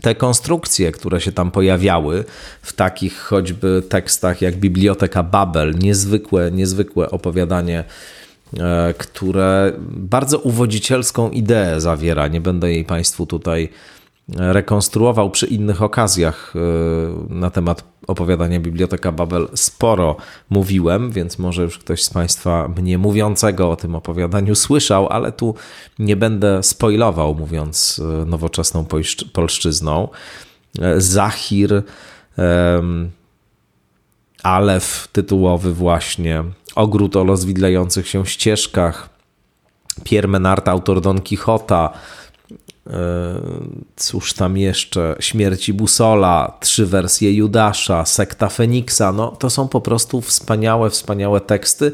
Te 0.00 0.14
konstrukcje, 0.14 0.92
które 0.92 1.20
się 1.20 1.32
tam 1.32 1.50
pojawiały 1.50 2.24
w 2.62 2.72
takich 2.72 3.18
choćby 3.18 3.82
tekstach 3.88 4.42
jak 4.42 4.56
Biblioteka 4.56 5.22
Babel, 5.22 5.74
niezwykłe, 5.78 6.50
niezwykłe 6.52 7.10
opowiadanie, 7.10 7.84
e, 8.58 8.94
które 8.98 9.72
bardzo 9.88 10.38
uwodzicielską 10.38 11.30
ideę 11.30 11.80
zawiera. 11.80 12.28
Nie 12.28 12.40
będę 12.40 12.72
jej 12.72 12.84
Państwu 12.84 13.26
tutaj 13.26 13.68
rekonstruował 14.28 15.30
przy 15.30 15.46
innych 15.46 15.82
okazjach 15.82 16.54
e, 16.56 17.34
na 17.34 17.50
temat 17.50 17.84
opowiadania 18.06 18.60
Biblioteka 18.60 19.12
Babel 19.12 19.48
sporo 19.54 20.16
mówiłem, 20.50 21.10
więc 21.10 21.38
może 21.38 21.62
już 21.62 21.78
ktoś 21.78 22.04
z 22.04 22.10
Państwa 22.10 22.68
mnie 22.68 22.98
mówiącego 22.98 23.70
o 23.70 23.76
tym 23.76 23.94
opowiadaniu 23.94 24.54
słyszał, 24.54 25.08
ale 25.08 25.32
tu 25.32 25.54
nie 25.98 26.16
będę 26.16 26.62
spoilował, 26.62 27.34
mówiąc 27.34 28.02
e, 28.22 28.24
nowoczesną 28.24 28.86
polszczyzną. 29.32 30.08
E, 30.80 31.00
Zachir, 31.00 31.82
Alef 34.42 35.08
tytułowy 35.12 35.74
właśnie, 35.74 36.44
Ogród 36.74 37.16
o 37.16 37.24
rozwidlających 37.24 38.08
się 38.08 38.26
ścieżkach, 38.26 39.08
Pierre 40.04 40.28
Menard, 40.28 40.68
autor 40.68 41.00
Don 41.00 41.20
Quixota, 41.20 41.92
cóż 43.96 44.32
tam 44.34 44.56
jeszcze? 44.56 45.16
Śmierci 45.20 45.72
Busola, 45.72 46.58
trzy 46.60 46.86
wersje 46.86 47.32
Judasza, 47.32 48.04
sekta 48.04 48.48
Feniksa. 48.48 49.12
No, 49.12 49.30
to 49.30 49.50
są 49.50 49.68
po 49.68 49.80
prostu 49.80 50.20
wspaniałe, 50.20 50.90
wspaniałe 50.90 51.40
teksty, 51.40 51.92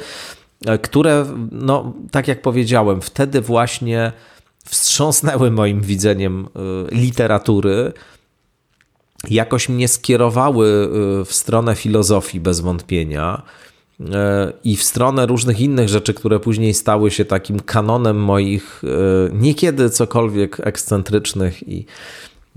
e, 0.67 0.79
które, 0.79 1.27
no, 1.53 1.93
tak 2.11 2.29
jak 2.29 2.43
powiedziałem, 2.43 3.01
wtedy 3.01 3.41
właśnie 3.41 4.13
wstrząsnęły 4.65 5.51
moim 5.51 5.81
widzeniem 5.81 6.47
e, 6.57 6.95
literatury. 6.95 7.93
Jakoś 9.31 9.69
mnie 9.69 9.89
skierowały 9.89 10.89
w 11.25 11.33
stronę 11.33 11.75
filozofii 11.75 12.41
bez 12.41 12.61
wątpienia 12.61 13.43
E, 13.43 13.72
i 14.65 14.77
w 14.77 14.83
stronę 14.83 15.27
różnych 15.27 15.61
innych 15.61 15.89
rzeczy, 15.89 16.15
które 16.15 16.41
później 16.41 16.75
stały 16.75 17.11
się 17.11 17.25
takim 17.25 17.61
kanonem 17.61 18.17
moich 18.17 18.83
e, 18.85 18.89
niekiedy 19.35 19.91
cokolwiek 19.91 20.61
ekscentrycznych 20.61 21.69
i, 21.69 21.87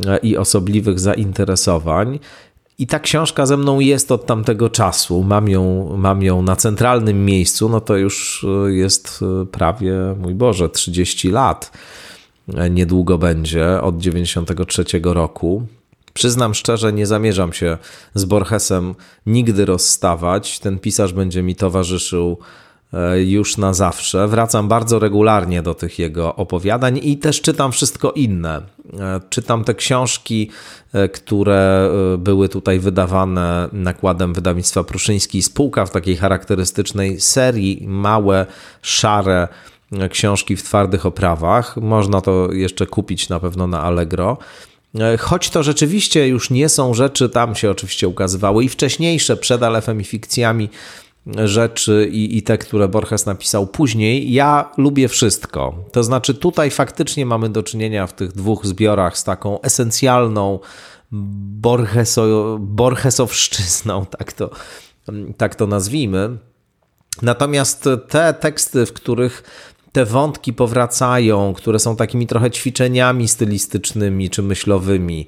e, 0.06 0.18
i 0.18 0.38
osobliwych 0.38 1.00
zainteresowań. 1.00 2.20
I 2.78 2.88
ta 2.88 3.00
książka 3.00 3.46
ze 3.46 3.58
mną 3.58 3.80
jest 3.80 4.12
od 4.12 4.26
tamtego 4.26 4.70
czasu. 4.70 5.24
Mam 5.24 5.50
ją, 5.50 5.94
mam 5.98 6.24
ją 6.24 6.42
na 6.42 6.56
centralnym 6.56 7.26
miejscu, 7.26 7.70
no 7.70 7.82
to 7.82 7.98
już 7.98 8.46
jest 8.68 9.24
prawie, 9.52 9.94
mój 10.20 10.34
Boże, 10.34 10.70
30 10.70 11.30
lat. 11.30 11.72
Niedługo 12.70 13.18
będzie, 13.18 13.82
od 13.82 13.98
93 13.98 14.86
roku. 15.04 15.68
Przyznam 16.16 16.54
szczerze, 16.54 16.94
nie 16.94 17.06
zamierzam 17.06 17.54
się 17.54 17.78
z 18.14 18.26
Borgesem 18.26 18.96
nigdy 19.26 19.66
rozstawać. 19.66 20.60
Ten 20.60 20.80
pisarz 20.80 21.14
będzie 21.14 21.44
mi 21.44 21.56
towarzyszył 21.56 22.38
e, 22.94 23.24
już 23.24 23.58
na 23.58 23.74
zawsze. 23.74 24.28
Wracam 24.28 24.68
bardzo 24.68 25.00
regularnie 25.00 25.62
do 25.62 25.74
tych 25.74 26.00
jego 26.00 26.36
opowiadań 26.36 27.00
i 27.04 27.18
też 27.18 27.42
czytam 27.42 27.72
wszystko 27.72 28.12
inne. 28.12 28.62
E, 29.00 29.22
czytam 29.30 29.64
te 29.64 29.74
książki, 29.74 30.50
e, 30.94 31.10
które 31.10 31.90
były 32.18 32.50
tutaj 32.50 32.80
wydawane 32.80 33.70
nakładem 33.74 34.34
wydawnictwa 34.34 34.84
Pruszyński 34.84 35.42
Spółka 35.42 35.86
w 35.86 35.92
takiej 35.92 36.18
charakterystycznej 36.18 37.20
serii, 37.20 37.88
małe, 37.88 38.46
szare 38.82 39.48
książki 40.10 40.56
w 40.56 40.64
twardych 40.64 41.06
oprawach. 41.06 41.78
Można 41.78 42.22
to 42.22 42.52
jeszcze 42.52 42.86
kupić 42.88 43.30
na 43.30 43.40
pewno 43.40 43.68
na 43.68 43.82
Allegro. 43.82 44.38
E, 45.00 45.18
choć 45.18 45.50
to 45.50 45.64
rzeczywiście 45.64 46.28
już 46.28 46.50
nie 46.50 46.70
są 46.70 46.94
rzeczy, 46.94 47.30
tam 47.30 47.56
się 47.56 47.72
oczywiście 47.72 48.08
ukazywały 48.08 48.64
i 48.64 48.70
wcześniejsze 48.70 49.38
przed 49.38 49.64
Alefem 49.64 50.02
i 50.02 50.04
fikcjami 50.04 50.70
rzeczy 51.46 52.10
i, 52.12 52.38
i 52.38 52.44
te, 52.44 52.58
które 52.58 52.88
Borges 52.88 53.26
napisał 53.26 53.68
później. 53.68 54.34
Ja 54.34 54.72
lubię 54.78 55.08
wszystko. 55.08 55.76
To 55.92 56.04
znaczy, 56.04 56.34
tutaj 56.34 56.72
faktycznie 56.72 57.26
mamy 57.26 57.50
do 57.50 57.64
czynienia 57.64 58.08
w 58.08 58.14
tych 58.14 58.32
dwóch 58.32 58.66
zbiorach 58.66 59.18
z 59.18 59.24
taką 59.24 59.62
esencjalną 59.62 60.60
Borgeso, 61.12 62.58
Borgesowszczyzną, 62.60 64.06
tak 64.18 64.34
to, 64.34 64.50
tak 65.38 65.56
to 65.56 65.68
nazwijmy. 65.68 66.38
Natomiast 67.22 67.90
te 68.10 68.34
teksty, 68.34 68.86
w 68.86 68.94
których 68.94 69.44
te 69.96 70.06
wątki 70.06 70.54
powracają, 70.54 71.54
które 71.54 71.80
są 71.80 71.96
takimi 71.96 72.28
trochę 72.28 72.52
ćwiczeniami 72.52 73.28
stylistycznymi 73.28 74.30
czy 74.30 74.44
myślowymi, 74.44 75.28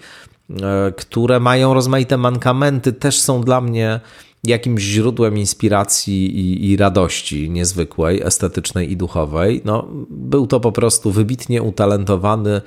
e, 0.49 0.91
które 0.91 1.39
mają 1.39 1.73
rozmaite 1.73 2.17
mankamenty, 2.17 2.93
też 2.93 3.19
są 3.19 3.41
dla 3.41 3.61
mnie 3.61 3.99
jakimś 4.43 4.81
źródłem 4.81 5.37
inspiracji 5.37 6.39
i, 6.39 6.71
i, 6.71 6.77
radości 6.77 7.49
niezwykłej, 7.49 8.21
estetycznej 8.21 8.91
i 8.91 8.97
duchowej. 8.97 9.61
No, 9.65 9.87
był 10.09 10.47
to 10.47 10.59
po 10.59 10.71
prostu 10.71 11.11
wybitnie 11.11 11.63
utalentowany, 11.63 12.61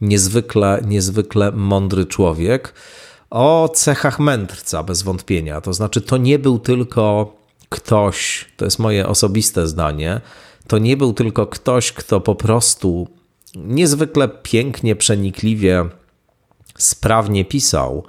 niezwykle, 0.00 0.82
niezwykle 0.86 1.52
mądry 1.52 2.06
człowiek 2.06 2.74
o 3.30 3.70
cechach 3.74 4.20
mędrca, 4.20 4.82
bez 4.82 5.02
wątpienia. 5.02 5.60
To 5.60 5.72
znaczy, 5.72 6.00
to 6.00 6.16
nie 6.16 6.38
był 6.38 6.58
tylko 6.58 7.32
ktoś, 7.68 8.46
to 8.56 8.64
jest 8.64 8.78
moje 8.78 9.08
osobiste 9.08 9.66
zdanie, 9.66 10.20
to 10.66 10.78
nie 10.78 10.96
był 10.96 11.12
tylko 11.12 11.46
ktoś, 11.46 11.92
kto 11.92 12.20
po 12.20 12.34
prostu 12.34 13.08
niezwykle 13.54 14.28
pięknie, 14.28 14.96
przenikliwie, 14.96 15.84
sprawnie 16.78 17.44
pisał. 17.44 18.04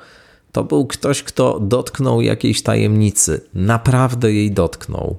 To 0.51 0.63
był 0.63 0.87
ktoś, 0.87 1.23
kto 1.23 1.59
dotknął 1.59 2.21
jakiejś 2.21 2.63
tajemnicy, 2.63 3.41
naprawdę 3.53 4.33
jej 4.33 4.51
dotknął. 4.51 5.17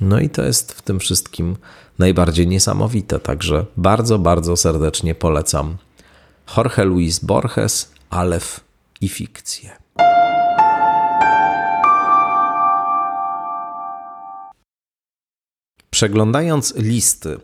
No 0.00 0.20
i 0.20 0.30
to 0.30 0.42
jest 0.42 0.72
w 0.72 0.82
tym 0.82 1.00
wszystkim 1.00 1.56
najbardziej 1.98 2.46
niesamowite. 2.46 3.18
Także 3.18 3.66
bardzo, 3.76 4.18
bardzo 4.18 4.56
serdecznie 4.56 5.14
polecam 5.14 5.76
Jorge 6.56 6.84
Luis 6.84 7.18
Borges, 7.18 7.90
Alef 8.10 8.60
i 9.00 9.08
fikcję. 9.08 9.85
Przeglądając 15.96 16.74
listy, 16.76 17.38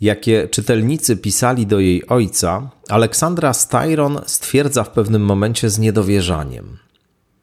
jakie 0.00 0.48
czytelnicy 0.48 1.16
pisali 1.16 1.66
do 1.66 1.80
jej 1.80 2.06
ojca, 2.06 2.70
Aleksandra 2.88 3.52
Styron 3.52 4.20
stwierdza 4.26 4.84
w 4.84 4.90
pewnym 4.90 5.24
momencie 5.24 5.70
z 5.70 5.78
niedowierzaniem. 5.78 6.78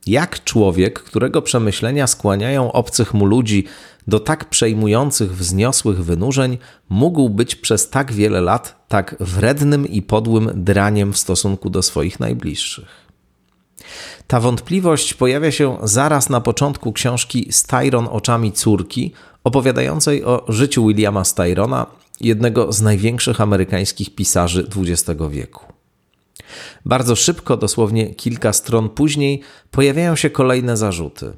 Jak 0.07 0.43
człowiek, 0.43 1.03
którego 1.03 1.41
przemyślenia 1.41 2.07
skłaniają 2.07 2.71
obcych 2.71 3.13
mu 3.13 3.25
ludzi 3.25 3.65
do 4.07 4.19
tak 4.19 4.49
przejmujących, 4.49 5.37
wzniosłych 5.37 6.03
wynurzeń, 6.03 6.57
mógł 6.89 7.29
być 7.29 7.55
przez 7.55 7.89
tak 7.89 8.11
wiele 8.11 8.41
lat 8.41 8.85
tak 8.87 9.15
wrednym 9.19 9.87
i 9.87 10.01
podłym 10.01 10.51
draniem 10.55 11.13
w 11.13 11.17
stosunku 11.17 11.69
do 11.69 11.81
swoich 11.81 12.19
najbliższych? 12.19 13.09
Ta 14.27 14.39
wątpliwość 14.39 15.13
pojawia 15.13 15.51
się 15.51 15.77
zaraz 15.83 16.29
na 16.29 16.41
początku 16.41 16.93
książki 16.93 17.47
Styron 17.51 18.07
oczami 18.11 18.51
córki, 18.51 19.13
opowiadającej 19.43 20.23
o 20.23 20.45
życiu 20.47 20.87
Williama 20.87 21.23
Styrona, 21.23 21.85
jednego 22.21 22.71
z 22.71 22.81
największych 22.81 23.41
amerykańskich 23.41 24.15
pisarzy 24.15 24.67
XX 24.75 25.21
wieku. 25.29 25.65
Bardzo 26.85 27.15
szybko, 27.15 27.57
dosłownie 27.57 28.15
kilka 28.15 28.53
stron 28.53 28.89
później, 28.89 29.41
pojawiają 29.71 30.15
się 30.15 30.29
kolejne 30.29 30.77
zarzuty. 30.77 31.33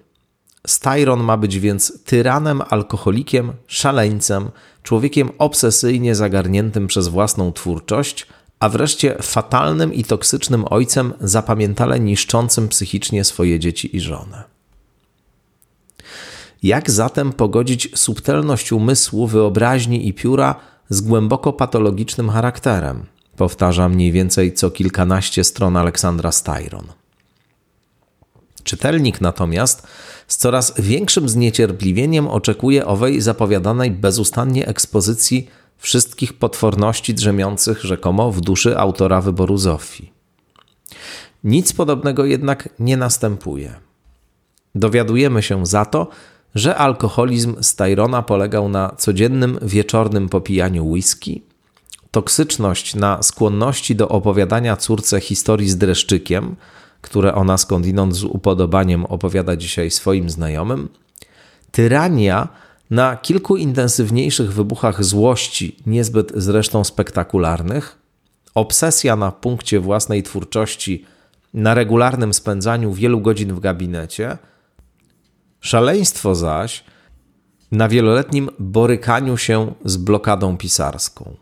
Styron 0.68 1.24
ma 1.24 1.38
być 1.38 1.60
więc 1.60 2.04
tyranem, 2.04 2.62
alkoholikiem, 2.70 3.54
szaleńcem, 3.68 4.50
człowiekiem 4.84 5.30
obsesyjnie 5.38 6.16
zagarniętym 6.16 6.88
przez 6.88 7.08
własną 7.08 7.54
twórczość, 7.54 8.28
a 8.60 8.70
wreszcie 8.70 9.16
fatalnym 9.22 9.94
i 9.94 10.04
toksycznym 10.04 10.66
ojcem 10.70 11.14
zapamiętale 11.22 12.00
niszczącym 12.00 12.68
psychicznie 12.68 13.24
swoje 13.24 13.60
dzieci 13.60 13.96
i 13.96 14.00
żonę. 14.00 14.51
Jak 16.64 16.92
zatem 16.92 17.34
pogodzić 17.34 17.90
subtelność 17.96 18.72
umysłu, 18.72 19.28
wyobraźni 19.28 20.08
i 20.08 20.14
pióra 20.14 20.56
z 20.90 21.02
głęboko 21.02 21.54
patologicznym 21.54 22.30
charakterem? 22.30 23.06
Powtarza 23.38 23.90
mniej 23.90 24.12
więcej 24.12 24.54
co 24.54 24.72
kilkanaście 24.72 25.44
stron 25.44 25.78
Aleksandra 25.78 26.32
Styron. 26.32 26.86
Czytelnik 28.64 29.22
natomiast 29.22 29.88
z 30.28 30.38
coraz 30.38 30.82
większym 30.82 31.30
zniecierpliwieniem 31.30 32.28
oczekuje 32.28 32.86
owej 32.86 33.22
zapowiadanej 33.22 33.92
bezustannie 33.92 34.68
ekspozycji 34.68 35.48
wszystkich 35.78 36.34
potworności 36.34 37.14
drzemiących 37.14 37.82
rzekomo 37.84 38.32
w 38.32 38.42
duszy 38.42 38.78
autora 38.78 39.22
wyboru 39.22 39.58
Zofii. 39.58 40.12
Nic 41.44 41.74
podobnego 41.74 42.26
jednak 42.26 42.70
nie 42.80 42.98
następuje. 42.98 43.76
Dowiadujemy 44.76 45.42
się 45.42 45.66
za 45.66 45.86
to, 45.86 46.08
że 46.56 46.76
alkoholizm 46.76 47.56
Styrona 47.62 48.22
polegał 48.22 48.70
na 48.70 48.96
codziennym 48.98 49.60
wieczornym 49.62 50.30
popijaniu 50.30 50.86
whisky, 50.92 51.44
toksyczność 52.12 52.96
na 52.96 53.24
skłonności 53.24 53.96
do 53.96 54.10
opowiadania 54.10 54.78
córce 54.78 55.20
historii 55.20 55.70
z 55.70 55.78
dreszczykiem, 55.78 56.56
które 57.02 57.36
ona 57.36 57.58
skądinąd 57.58 58.16
z 58.16 58.24
upodobaniem 58.24 59.06
opowiada 59.06 59.56
dzisiaj 59.56 59.92
swoim 59.92 60.30
znajomym, 60.30 60.90
tyrania 61.72 62.48
na 62.90 63.18
kilku 63.18 63.58
intensywniejszych 63.58 64.54
wybuchach 64.54 65.04
złości, 65.04 65.78
niezbyt 65.86 66.32
zresztą 66.36 66.84
spektakularnych, 66.84 67.98
obsesja 68.56 69.16
na 69.16 69.32
punkcie 69.32 69.80
własnej 69.80 70.24
twórczości, 70.24 71.06
na 71.54 71.74
regularnym 71.74 72.34
spędzaniu 72.34 72.94
wielu 72.94 73.22
godzin 73.22 73.54
w 73.54 73.60
gabinecie, 73.60 74.38
szaleństwo 75.62 76.36
zaś 76.36 76.84
na 77.72 77.90
wieloletnim 77.90 78.50
borykaniu 78.60 79.38
się 79.38 79.74
z 79.86 79.98
blokadą 79.98 80.58
pisarską. 80.58 81.36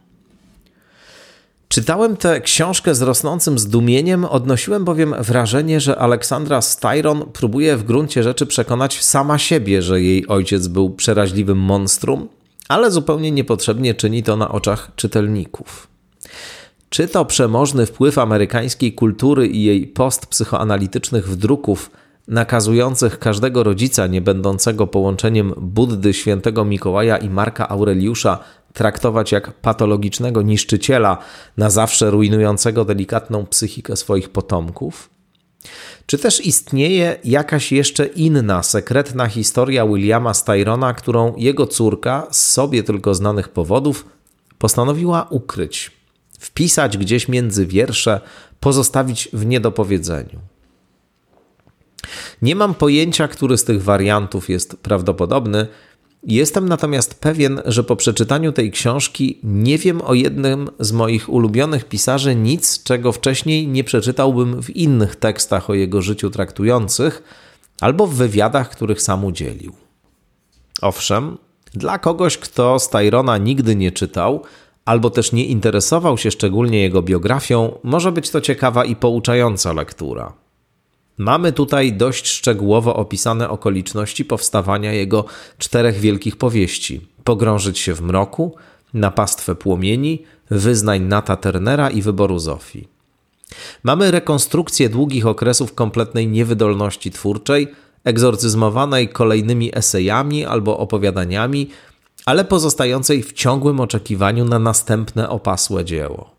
Czytałem 1.68 2.18
tę 2.18 2.42
książkę 2.42 2.96
z 2.96 3.02
rosnącym 3.02 3.60
zdumieniem, 3.60 4.26
odnosiłem 4.26 4.86
bowiem 4.86 5.16
wrażenie, 5.20 5.80
że 5.80 6.00
Aleksandra 6.00 6.62
Styron 6.62 7.26
próbuje 7.34 7.78
w 7.78 7.84
gruncie 7.84 8.24
rzeczy 8.24 8.46
przekonać 8.46 9.04
sama 9.04 9.38
siebie, 9.38 9.82
że 9.82 10.02
jej 10.02 10.28
ojciec 10.28 10.68
był 10.68 10.90
przeraźliwym 10.90 11.58
monstrum, 11.58 12.28
ale 12.70 12.92
zupełnie 12.92 13.32
niepotrzebnie 13.32 13.94
czyni 13.94 14.24
to 14.24 14.38
na 14.38 14.52
oczach 14.52 14.92
czytelników. 14.96 15.88
Czy 16.90 17.08
to 17.08 17.26
przemożny 17.26 17.86
wpływ 17.86 18.18
amerykańskiej 18.18 18.94
kultury 18.94 19.48
i 19.48 19.64
jej 19.64 19.88
postpsychoanalitycznych 19.88 21.30
wdruków 21.30 21.92
nakazujących 22.30 23.20
każdego 23.20 23.64
rodzica 23.64 24.08
nie 24.08 24.22
będącego 24.22 24.88
połączeniem 24.88 25.54
Buddy, 25.58 26.14
świętego 26.14 26.66
Mikołaja 26.66 27.18
i 27.18 27.30
Marka 27.30 27.70
Aureliusza 27.70 28.40
traktować 28.74 29.32
jak 29.32 29.54
patologicznego 29.54 30.42
niszczyciela, 30.42 31.18
na 31.58 31.70
zawsze 31.70 32.12
rujnującego 32.12 32.86
delikatną 32.86 33.46
psychikę 33.46 33.96
swoich 33.96 34.30
potomków? 34.30 35.10
Czy 36.06 36.18
też 36.18 36.46
istnieje 36.46 37.20
jakaś 37.24 37.72
jeszcze 37.72 38.06
inna, 38.06 38.64
sekretna 38.64 39.28
historia 39.28 39.88
Williama 39.88 40.34
Styrona, 40.34 40.94
którą 40.94 41.36
jego 41.38 41.68
córka 41.68 42.28
z 42.32 42.52
sobie 42.52 42.84
tylko 42.84 43.16
znanych 43.16 43.50
powodów 43.50 44.06
postanowiła 44.58 45.28
ukryć, 45.30 45.92
wpisać 46.40 46.98
gdzieś 46.98 47.28
między 47.28 47.66
wiersze, 47.66 48.22
pozostawić 48.60 49.30
w 49.34 49.46
niedopowiedzeniu? 49.46 50.40
Nie 52.42 52.56
mam 52.56 52.74
pojęcia, 52.74 53.28
który 53.28 53.58
z 53.58 53.64
tych 53.64 53.84
wariantów 53.84 54.50
jest 54.50 54.78
prawdopodobny, 54.78 55.68
Jestem 56.24 56.70
natomiast 56.70 57.22
pewien, 57.22 57.62
że 57.66 57.84
po 57.84 57.96
przeczytaniu 57.96 58.52
tej 58.52 58.72
książki 58.72 59.40
nie 59.44 59.78
wiem 59.78 60.02
o 60.02 60.14
jednym 60.14 60.70
z 60.80 60.92
moich 60.92 61.30
ulubionych 61.30 61.86
pisarzy 61.86 62.36
nic, 62.36 62.84
czego 62.84 63.12
wcześniej 63.12 63.68
nie 63.68 63.84
przeczytałbym 63.84 64.64
w 64.64 64.70
innych 64.70 65.16
tekstach 65.16 65.70
o 65.70 65.74
jego 65.74 66.02
życiu 66.02 66.30
traktujących 66.30 67.24
albo 67.82 68.08
w 68.08 68.14
wywiadach, 68.14 68.70
których 68.70 69.02
sam 69.02 69.26
udzielił. 69.26 69.74
Owszem, 70.82 71.38
dla 71.74 72.00
kogoś, 72.00 72.38
kto 72.38 72.80
Styrona 72.80 73.38
nigdy 73.38 73.76
nie 73.76 73.92
czytał, 73.92 74.44
albo 74.86 75.10
też 75.10 75.32
nie 75.32 75.46
interesował 75.46 76.18
się 76.18 76.32
szczególnie 76.32 76.82
jego 76.82 77.02
biografią, 77.02 77.80
może 77.84 78.12
być 78.12 78.30
to 78.30 78.42
ciekawa 78.42 78.86
i 78.86 78.96
pouczająca 78.96 79.74
lektura. 79.74 80.34
Mamy 81.20 81.52
tutaj 81.52 81.94
dość 81.94 82.28
szczegółowo 82.28 82.96
opisane 82.96 83.50
okoliczności 83.50 84.26
powstawania 84.26 84.94
jego 84.94 85.26
czterech 85.58 86.00
wielkich 86.00 86.38
powieści: 86.38 87.02
Pogrążyć 87.24 87.80
się 87.80 87.94
w 87.94 88.02
mroku, 88.02 88.56
Na 88.94 89.12
pastwę 89.12 89.56
płomieni, 89.56 90.24
Wyznań 90.50 91.02
Nata 91.02 91.36
Turnera 91.36 91.90
i 91.90 92.02
Wyboru 92.02 92.40
Zofii. 92.40 92.88
Mamy 93.84 94.12
rekonstrukcję 94.12 94.90
długich 94.90 95.26
okresów 95.26 95.74
kompletnej 95.74 96.28
niewydolności 96.28 97.12
twórczej, 97.12 97.68
egzorcyzmowanej 98.04 99.10
kolejnymi 99.10 99.78
esejami 99.78 100.46
albo 100.46 100.78
opowiadaniami, 100.78 101.70
ale 102.26 102.46
pozostającej 102.46 103.24
w 103.24 103.34
ciągłym 103.34 103.80
oczekiwaniu 103.80 104.46
na 104.46 104.60
następne 104.60 105.30
opasłe 105.30 105.86
dzieło. 105.86 106.39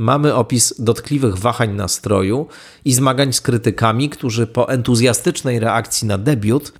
Mamy 0.00 0.34
opis 0.34 0.74
dotkliwych 0.78 1.38
wahań 1.38 1.74
nastroju 1.74 2.46
i 2.84 2.92
zmagań 2.92 3.32
z 3.32 3.40
krytykami, 3.40 4.10
którzy 4.10 4.46
po 4.46 4.68
entuzjastycznej 4.68 5.60
reakcji 5.60 6.08
na 6.08 6.18
debiut 6.18 6.72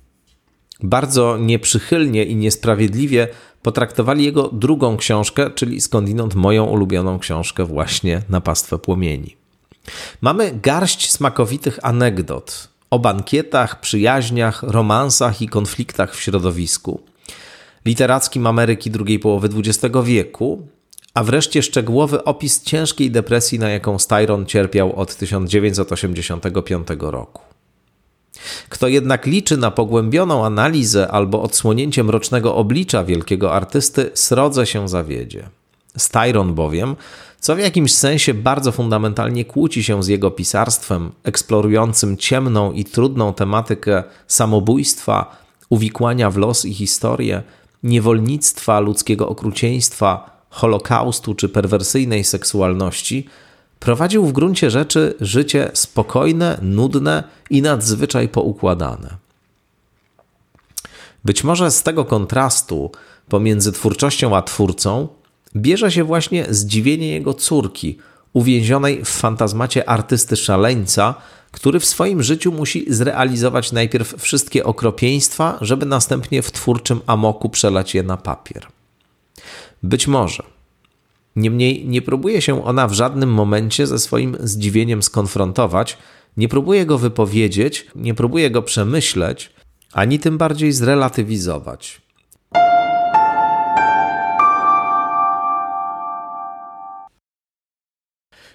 bardzo 0.83 1.37
nieprzychylnie 1.37 2.25
i 2.25 2.35
niesprawiedliwie 2.35 3.27
potraktowali 3.61 4.25
jego 4.25 4.49
drugą 4.49 4.97
książkę, 4.97 5.49
czyli 5.55 5.81
skądinąd 5.81 6.35
moją 6.35 6.65
ulubioną 6.65 7.19
książkę, 7.19 7.65
właśnie 7.65 8.21
Na 8.29 8.41
pastwę 8.41 8.77
płomieni. 8.77 9.35
Mamy 10.21 10.59
garść 10.63 11.11
smakowitych 11.11 11.79
anegdot 11.83 12.67
o 12.89 12.99
bankietach, 12.99 13.79
przyjaźniach, 13.79 14.63
romansach 14.63 15.41
i 15.41 15.47
konfliktach 15.47 16.15
w 16.15 16.21
środowisku. 16.21 17.01
Literackim 17.85 18.47
Ameryki 18.47 18.91
drugiej 18.91 19.19
połowy 19.19 19.49
XX 19.57 19.95
wieku, 20.03 20.67
a 21.13 21.23
wreszcie 21.23 21.63
szczegółowy 21.63 22.23
opis 22.23 22.63
ciężkiej 22.63 23.11
depresji, 23.11 23.59
na 23.59 23.69
jaką 23.69 23.99
Styron 23.99 24.45
cierpiał 24.45 24.95
od 24.95 25.15
1985 25.15 26.87
roku. 26.99 27.41
Kto 28.69 28.87
jednak 28.87 29.25
liczy 29.25 29.57
na 29.57 29.71
pogłębioną 29.71 30.45
analizę 30.45 31.07
albo 31.07 31.41
odsłonięcie 31.41 32.03
mrocznego 32.03 32.55
oblicza 32.55 33.03
wielkiego 33.03 33.53
artysty, 33.53 34.11
srodze 34.13 34.65
się 34.65 34.89
zawiedzie. 34.89 35.49
Styron 35.97 36.53
bowiem, 36.53 36.95
co 37.39 37.55
w 37.55 37.59
jakimś 37.59 37.93
sensie 37.93 38.33
bardzo 38.33 38.71
fundamentalnie 38.71 39.45
kłóci 39.45 39.83
się 39.83 40.03
z 40.03 40.07
jego 40.07 40.31
pisarstwem, 40.31 41.11
eksplorującym 41.23 42.17
ciemną 42.17 42.71
i 42.71 42.85
trudną 42.85 43.33
tematykę 43.33 44.03
samobójstwa, 44.27 45.37
uwikłania 45.69 46.29
w 46.29 46.37
los 46.37 46.65
i 46.65 46.73
historię, 46.73 47.43
niewolnictwa, 47.83 48.79
ludzkiego 48.79 49.29
okrucieństwa, 49.29 50.40
holokaustu 50.51 51.35
czy 51.35 51.49
perwersyjnej 51.49 52.23
seksualności, 52.23 53.27
prowadził 53.79 54.25
w 54.25 54.31
gruncie 54.31 54.71
rzeczy 54.71 55.13
życie 55.21 55.71
spokojne, 55.73 56.57
nudne 56.61 57.23
i 57.49 57.61
nadzwyczaj 57.61 58.29
poukładane. 58.29 59.17
Być 61.25 61.43
może 61.43 61.71
z 61.71 61.83
tego 61.83 62.05
kontrastu 62.05 62.91
pomiędzy 63.29 63.71
twórczością 63.71 64.35
a 64.35 64.41
twórcą 64.41 65.07
bierze 65.55 65.91
się 65.91 66.03
właśnie 66.03 66.45
zdziwienie 66.49 67.11
jego 67.11 67.33
córki, 67.33 67.97
uwięzionej 68.33 69.05
w 69.05 69.09
fantazmacie 69.09 69.89
artysty 69.89 70.35
szaleńca, 70.35 71.15
który 71.51 71.79
w 71.79 71.85
swoim 71.85 72.23
życiu 72.23 72.51
musi 72.51 72.85
zrealizować 72.93 73.71
najpierw 73.71 74.15
wszystkie 74.21 74.63
okropieństwa, 74.63 75.57
żeby 75.61 75.85
następnie 75.85 76.41
w 76.41 76.51
twórczym 76.51 77.01
amoku 77.07 77.49
przelać 77.49 77.95
je 77.95 78.03
na 78.03 78.17
papier. 78.17 78.67
Być 79.83 80.07
może. 80.07 80.43
Niemniej 81.35 81.87
nie 81.87 82.01
próbuje 82.01 82.41
się 82.41 82.65
ona 82.65 82.87
w 82.87 82.93
żadnym 82.93 83.33
momencie 83.33 83.87
ze 83.87 83.99
swoim 83.99 84.37
zdziwieniem 84.39 85.03
skonfrontować, 85.03 85.97
nie 86.37 86.47
próbuje 86.47 86.85
go 86.85 86.97
wypowiedzieć, 86.97 87.87
nie 87.95 88.13
próbuje 88.13 88.51
go 88.51 88.61
przemyśleć, 88.61 89.51
ani 89.93 90.19
tym 90.19 90.37
bardziej 90.37 90.71
zrelatywizować. 90.71 92.01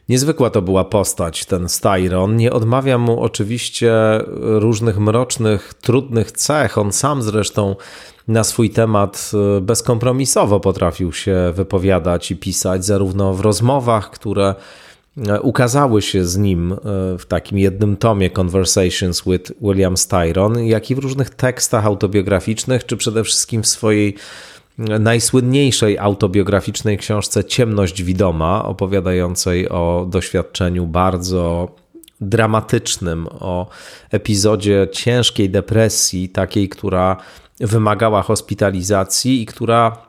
Niezwykła 0.08 0.50
to 0.50 0.62
była 0.62 0.84
postać, 0.84 1.44
ten 1.44 1.68
Styron. 1.68 2.36
Nie 2.36 2.52
odmawiam 2.52 3.00
mu 3.00 3.20
oczywiście 3.20 3.92
różnych 4.42 4.98
mrocznych, 4.98 5.74
trudnych 5.74 6.32
cech. 6.32 6.78
On 6.78 6.92
sam 6.92 7.22
zresztą 7.22 7.76
na 8.28 8.44
swój 8.44 8.70
temat 8.70 9.30
e, 9.56 9.60
bezkompromisowo 9.60 10.60
potrafił 10.60 11.12
się 11.12 11.52
wypowiadać 11.54 12.30
i 12.30 12.36
pisać, 12.36 12.84
zarówno 12.84 13.34
w 13.34 13.40
rozmowach, 13.40 14.10
które 14.10 14.54
e, 15.28 15.40
ukazały 15.40 16.02
się 16.02 16.24
z 16.24 16.36
nim 16.36 16.72
e, 16.72 16.76
w 17.18 17.26
takim 17.28 17.58
jednym 17.58 17.96
tomie 17.96 18.30
Conversations 18.30 19.22
with 19.26 19.52
William 19.60 19.96
Styron, 19.96 20.64
jak 20.64 20.90
i 20.90 20.94
w 20.94 20.98
różnych 20.98 21.30
tekstach 21.30 21.86
autobiograficznych, 21.86 22.86
czy 22.86 22.96
przede 22.96 23.24
wszystkim 23.24 23.62
w 23.62 23.66
swojej 23.66 24.16
najsłynniejszej 24.78 25.98
autobiograficznej 25.98 26.98
książce 26.98 27.44
Ciemność 27.44 28.02
Widoma, 28.02 28.64
opowiadającej 28.64 29.68
o 29.68 30.06
doświadczeniu 30.10 30.86
bardzo 30.86 31.68
dramatycznym, 32.20 33.26
o 33.30 33.68
epizodzie 34.10 34.88
ciężkiej 34.92 35.50
depresji, 35.50 36.28
takiej, 36.28 36.68
która 36.68 37.16
wymagała 37.60 38.22
hospitalizacji 38.22 39.42
i 39.42 39.46
która 39.46 40.05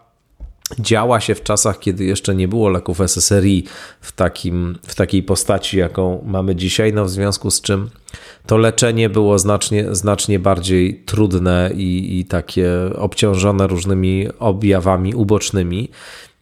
działa 0.79 1.19
się 1.19 1.35
w 1.35 1.43
czasach, 1.43 1.79
kiedy 1.79 2.05
jeszcze 2.05 2.35
nie 2.35 2.47
było 2.47 2.69
leków 2.69 3.01
SSRI 3.01 3.63
w, 4.01 4.11
takim, 4.11 4.77
w 4.87 4.95
takiej 4.95 5.23
postaci, 5.23 5.77
jaką 5.77 6.23
mamy 6.25 6.55
dzisiaj, 6.55 6.93
no 6.93 7.05
w 7.05 7.09
związku 7.09 7.51
z 7.51 7.61
czym 7.61 7.89
to 8.45 8.57
leczenie 8.57 9.09
było 9.09 9.39
znacznie, 9.39 9.95
znacznie 9.95 10.39
bardziej 10.39 11.03
trudne 11.05 11.71
i, 11.75 12.19
i 12.19 12.25
takie 12.25 12.69
obciążone 12.95 13.67
różnymi 13.67 14.27
objawami 14.39 15.15
ubocznymi. 15.15 15.89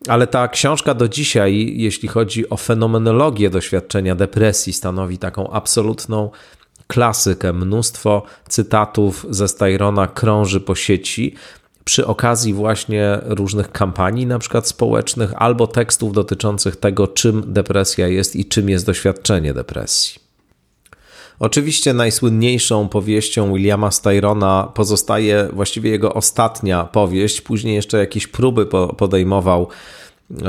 Ale 0.08 0.28
ta 0.28 0.48
książka 0.48 0.94
do 0.94 1.08
dzisiaj, 1.08 1.74
jeśli 1.78 2.08
chodzi 2.08 2.50
o 2.50 2.58
fenomenologię 2.58 3.50
doświadczenia 3.50 4.16
depresji, 4.16 4.74
stanowi 4.74 5.18
taką 5.18 5.50
absolutną 5.52 6.30
klasykę. 6.88 7.54
Mnóstwo 7.54 8.24
cytatów 8.50 9.26
ze 9.30 9.48
Styrona 9.48 10.08
krąży 10.08 10.62
po 10.62 10.76
sieci 10.76 11.36
przy 11.86 12.08
okazji 12.08 12.54
właśnie 12.54 13.20
różnych 13.24 13.72
kampanii, 13.72 14.26
na 14.26 14.40
przykład 14.40 14.68
społecznych, 14.68 15.34
albo 15.36 15.68
tekstów 15.68 16.14
dotyczących 16.14 16.76
tego, 16.76 17.08
czym 17.08 17.44
depresja 17.54 18.08
jest 18.08 18.36
i 18.36 18.46
czym 18.46 18.70
jest 18.70 18.86
doświadczenie 18.86 19.54
depresji. 19.54 20.26
Oczywiście 21.40 21.94
najsłynniejszą 21.94 22.88
powieścią 22.90 23.54
Williama 23.54 23.92
Styrona 23.92 24.72
pozostaje 24.74 25.50
właściwie 25.54 25.90
jego 25.90 26.14
ostatnia 26.14 26.84
powieść. 26.84 27.42
Później 27.42 27.76
jeszcze 27.76 27.98
jakieś 27.98 28.28
próby 28.28 28.66
podejmował 28.98 29.68
e, 30.32 30.46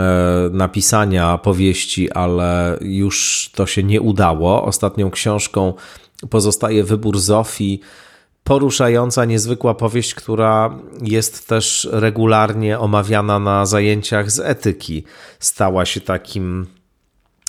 napisania 0.52 1.38
powieści, 1.38 2.10
ale 2.10 2.78
już 2.80 3.50
to 3.54 3.66
się 3.66 3.82
nie 3.82 4.00
udało. 4.00 4.64
Ostatnią 4.64 5.10
książką 5.10 5.74
pozostaje 6.30 6.84
Wybór 6.84 7.18
Zofii, 7.18 7.80
poruszająca, 8.46 9.24
niezwykła 9.24 9.74
powieść, 9.74 10.14
która 10.14 10.78
jest 11.02 11.48
też 11.48 11.88
regularnie 11.92 12.78
omawiana 12.78 13.38
na 13.38 13.66
zajęciach 13.66 14.30
z 14.30 14.40
etyki. 14.40 15.04
Stała 15.38 15.86
się 15.86 16.00
takim 16.00 16.66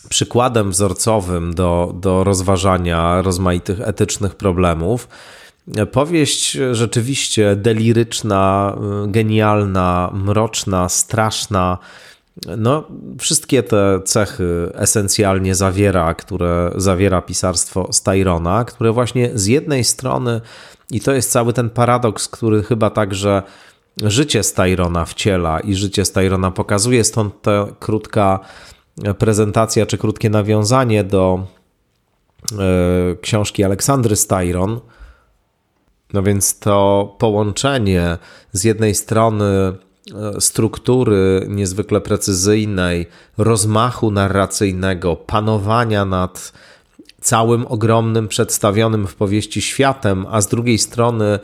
przykładem 0.10 0.72
wzorcowym 0.72 1.54
do, 1.54 1.94
do 1.96 2.24
rozważania 2.24 3.22
rozmaitych 3.22 3.82
etycznych 3.82 4.36
problemów. 4.36 5.08
Powieść 5.92 6.58
rzeczywiście 6.72 7.56
deliryczna, 7.56 8.78
genialna, 9.08 10.12
mroczna, 10.14 10.90
straszna. 10.90 11.78
No, 12.58 12.84
wszystkie 13.20 13.64
te 13.64 14.02
cechy 14.06 14.72
esencjalnie 14.74 15.56
zawiera, 15.56 16.14
które 16.14 16.72
zawiera 16.76 17.22
pisarstwo 17.22 17.94
Styrona, 17.94 18.66
które 18.66 18.92
właśnie 18.92 19.32
z 19.34 19.46
jednej 19.46 19.84
strony, 19.84 20.42
i 20.92 21.02
to 21.02 21.14
jest 21.14 21.32
cały 21.32 21.54
ten 21.54 21.70
paradoks, 21.70 22.28
który 22.28 22.64
chyba 22.64 22.90
także 22.90 23.44
życie 24.04 24.44
Styrona 24.44 25.06
wciela 25.06 25.60
i 25.60 25.76
życie 25.76 26.06
Styrona 26.06 26.52
pokazuje, 26.52 27.04
stąd 27.04 27.42
ta 27.42 27.68
krótka 27.80 28.40
prezentacja 29.18 29.86
czy 29.86 29.98
krótkie 29.98 30.30
nawiązanie 30.30 31.04
do 31.04 31.46
e, 32.52 33.16
książki 33.22 33.64
Aleksandry 33.64 34.16
Styron. 34.16 34.80
No 36.14 36.24
więc 36.24 36.60
to 36.60 37.16
połączenie 37.20 38.18
z 38.52 38.64
jednej 38.64 38.96
strony 38.96 39.46
struktury 40.40 41.46
niezwykle 41.50 42.02
precyzyjnej, 42.02 43.06
rozmachu 43.38 44.12
narracyjnego, 44.12 45.16
panowania 45.16 46.06
nad 46.06 46.54
całym 47.22 47.66
ogromnym 47.68 48.28
przedstawionym 48.28 49.08
w 49.08 49.16
powieści 49.16 49.62
światem, 49.62 50.26
a 50.30 50.42
z 50.42 50.48
drugiej 50.48 50.78
strony 50.78 51.40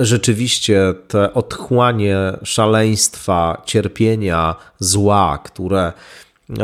rzeczywiście 0.00 0.94
te 1.08 1.34
otchłanie 1.34 2.18
szaleństwa, 2.42 3.62
cierpienia, 3.66 4.54
zła, 4.78 5.38
które 5.44 5.92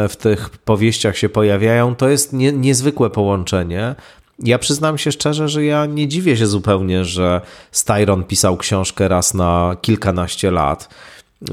w 0.09 0.17
tych 0.17 0.49
powieściach 0.51 1.19
się 1.19 1.29
pojawiają, 1.29 1.95
to 1.95 2.09
jest 2.09 2.33
nie, 2.33 2.53
niezwykłe 2.53 3.11
połączenie. 3.11 3.95
Ja 4.39 4.59
przyznam 4.59 4.99
się 4.99 5.13
szczerze, 5.13 5.49
że 5.49 5.65
ja 5.65 5.87
nie 5.87 6.09
dziwię 6.09 6.37
się 6.37 6.47
zupełnie, 6.47 7.05
że 7.05 7.41
Styron 7.73 8.25
pisał 8.25 8.57
książkę 8.57 9.09
raz 9.09 9.35
na 9.35 9.77
kilkanaście 9.81 10.51
lat, 10.51 10.89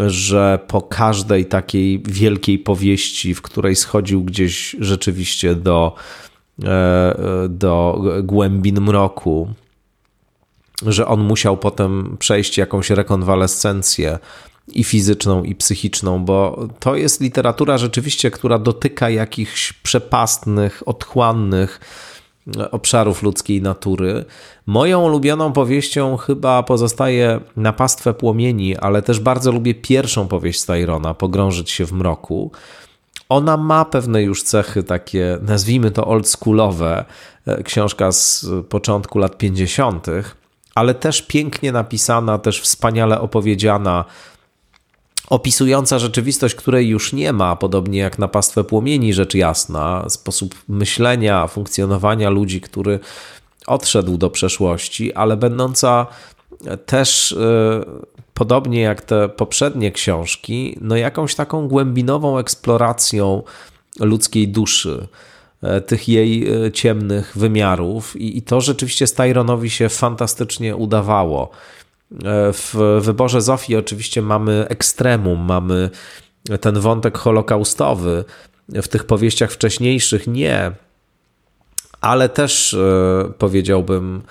że 0.07 0.59
po 0.67 0.81
każdej 0.81 1.45
takiej 1.45 2.03
wielkiej 2.07 2.59
powieści, 2.59 3.35
w 3.35 3.41
której 3.41 3.75
schodził 3.75 4.23
gdzieś 4.23 4.75
rzeczywiście 4.79 5.55
do, 5.55 5.95
e, 6.63 7.47
do 7.49 8.01
głębin 8.23 8.81
mroku, 8.81 9.53
że 10.85 11.07
on 11.07 11.23
musiał 11.23 11.57
potem 11.57 12.17
przejść 12.19 12.57
jakąś 12.57 12.89
rekonwalescencję 12.89 14.19
i 14.67 14.83
fizyczną, 14.83 15.43
i 15.43 15.55
psychiczną, 15.55 16.25
bo 16.25 16.67
to 16.79 16.95
jest 16.95 17.21
literatura 17.21 17.77
rzeczywiście, 17.77 18.31
która 18.31 18.59
dotyka 18.59 19.09
jakichś 19.09 19.73
przepastnych, 19.73 20.83
otchłannych 20.85 21.79
obszarów 22.71 23.23
ludzkiej 23.23 23.61
natury. 23.61 24.25
Moją 24.65 25.01
ulubioną 25.03 25.53
powieścią 25.53 26.17
chyba 26.17 26.63
pozostaje 26.63 27.39
Na 27.57 27.73
pastwę 27.73 28.13
płomieni, 28.13 28.77
ale 28.77 29.01
też 29.01 29.19
bardzo 29.19 29.51
lubię 29.51 29.75
pierwszą 29.75 30.27
powieść 30.27 30.59
Styrona, 30.59 31.13
Pogrążyć 31.13 31.71
się 31.71 31.85
w 31.85 31.93
mroku. 31.93 32.51
Ona 33.29 33.57
ma 33.57 33.85
pewne 33.85 34.23
już 34.23 34.43
cechy 34.43 34.83
takie, 34.83 35.37
nazwijmy 35.41 35.91
to 35.91 36.07
oldschoolowe, 36.07 37.05
e, 37.45 37.63
książka 37.63 38.11
z 38.11 38.45
początku 38.69 39.19
lat 39.19 39.37
50., 39.37 40.07
ale 40.75 40.93
też 40.93 41.21
pięknie 41.21 41.71
napisana, 41.71 42.37
też 42.37 42.61
wspaniale 42.61 43.21
opowiedziana, 43.21 44.05
opisująca 45.29 45.99
rzeczywistość, 45.99 46.55
której 46.55 46.87
już 46.87 47.13
nie 47.13 47.33
ma, 47.33 47.55
podobnie 47.55 47.99
jak 47.99 48.19
na 48.19 48.27
pastwę 48.27 48.63
płomieni, 48.63 49.13
rzecz 49.13 49.33
jasna, 49.33 50.05
sposób 50.09 50.55
myślenia, 50.67 51.47
funkcjonowania 51.47 52.29
ludzi, 52.29 52.61
który 52.61 52.99
odszedł 53.67 54.17
do 54.17 54.29
przeszłości, 54.29 55.13
ale 55.13 55.37
będąca 55.37 56.07
też 56.85 57.31
e, 57.31 57.85
podobnie 58.33 58.81
jak 58.81 59.01
te 59.01 59.29
poprzednie 59.29 59.91
książki, 59.91 60.77
no 60.81 60.95
jakąś 60.95 61.35
taką 61.35 61.67
głębinową 61.67 62.37
eksploracją 62.37 63.43
ludzkiej 63.99 64.47
duszy, 64.47 65.07
e, 65.61 65.81
tych 65.81 66.07
jej 66.07 66.65
e, 66.65 66.71
ciemnych 66.71 67.31
wymiarów 67.35 68.15
i, 68.15 68.37
i 68.37 68.41
to 68.41 68.61
rzeczywiście 68.61 69.07
Styronowi 69.07 69.69
się 69.69 69.89
fantastycznie 69.89 70.75
udawało. 70.75 71.49
E, 72.11 72.53
w 72.53 72.75
wyborze 73.01 73.41
Zofii 73.41 73.75
oczywiście 73.75 74.21
mamy 74.21 74.65
ekstremum, 74.69 75.39
mamy 75.39 75.89
ten 76.61 76.79
wątek 76.79 77.17
holokaustowy. 77.17 78.25
W 78.69 78.87
tych 78.87 79.03
powieściach 79.03 79.51
wcześniejszych 79.51 80.27
nie, 80.27 80.71
ale 82.01 82.29
też 82.29 82.77
powiedziałbym, 83.37 84.21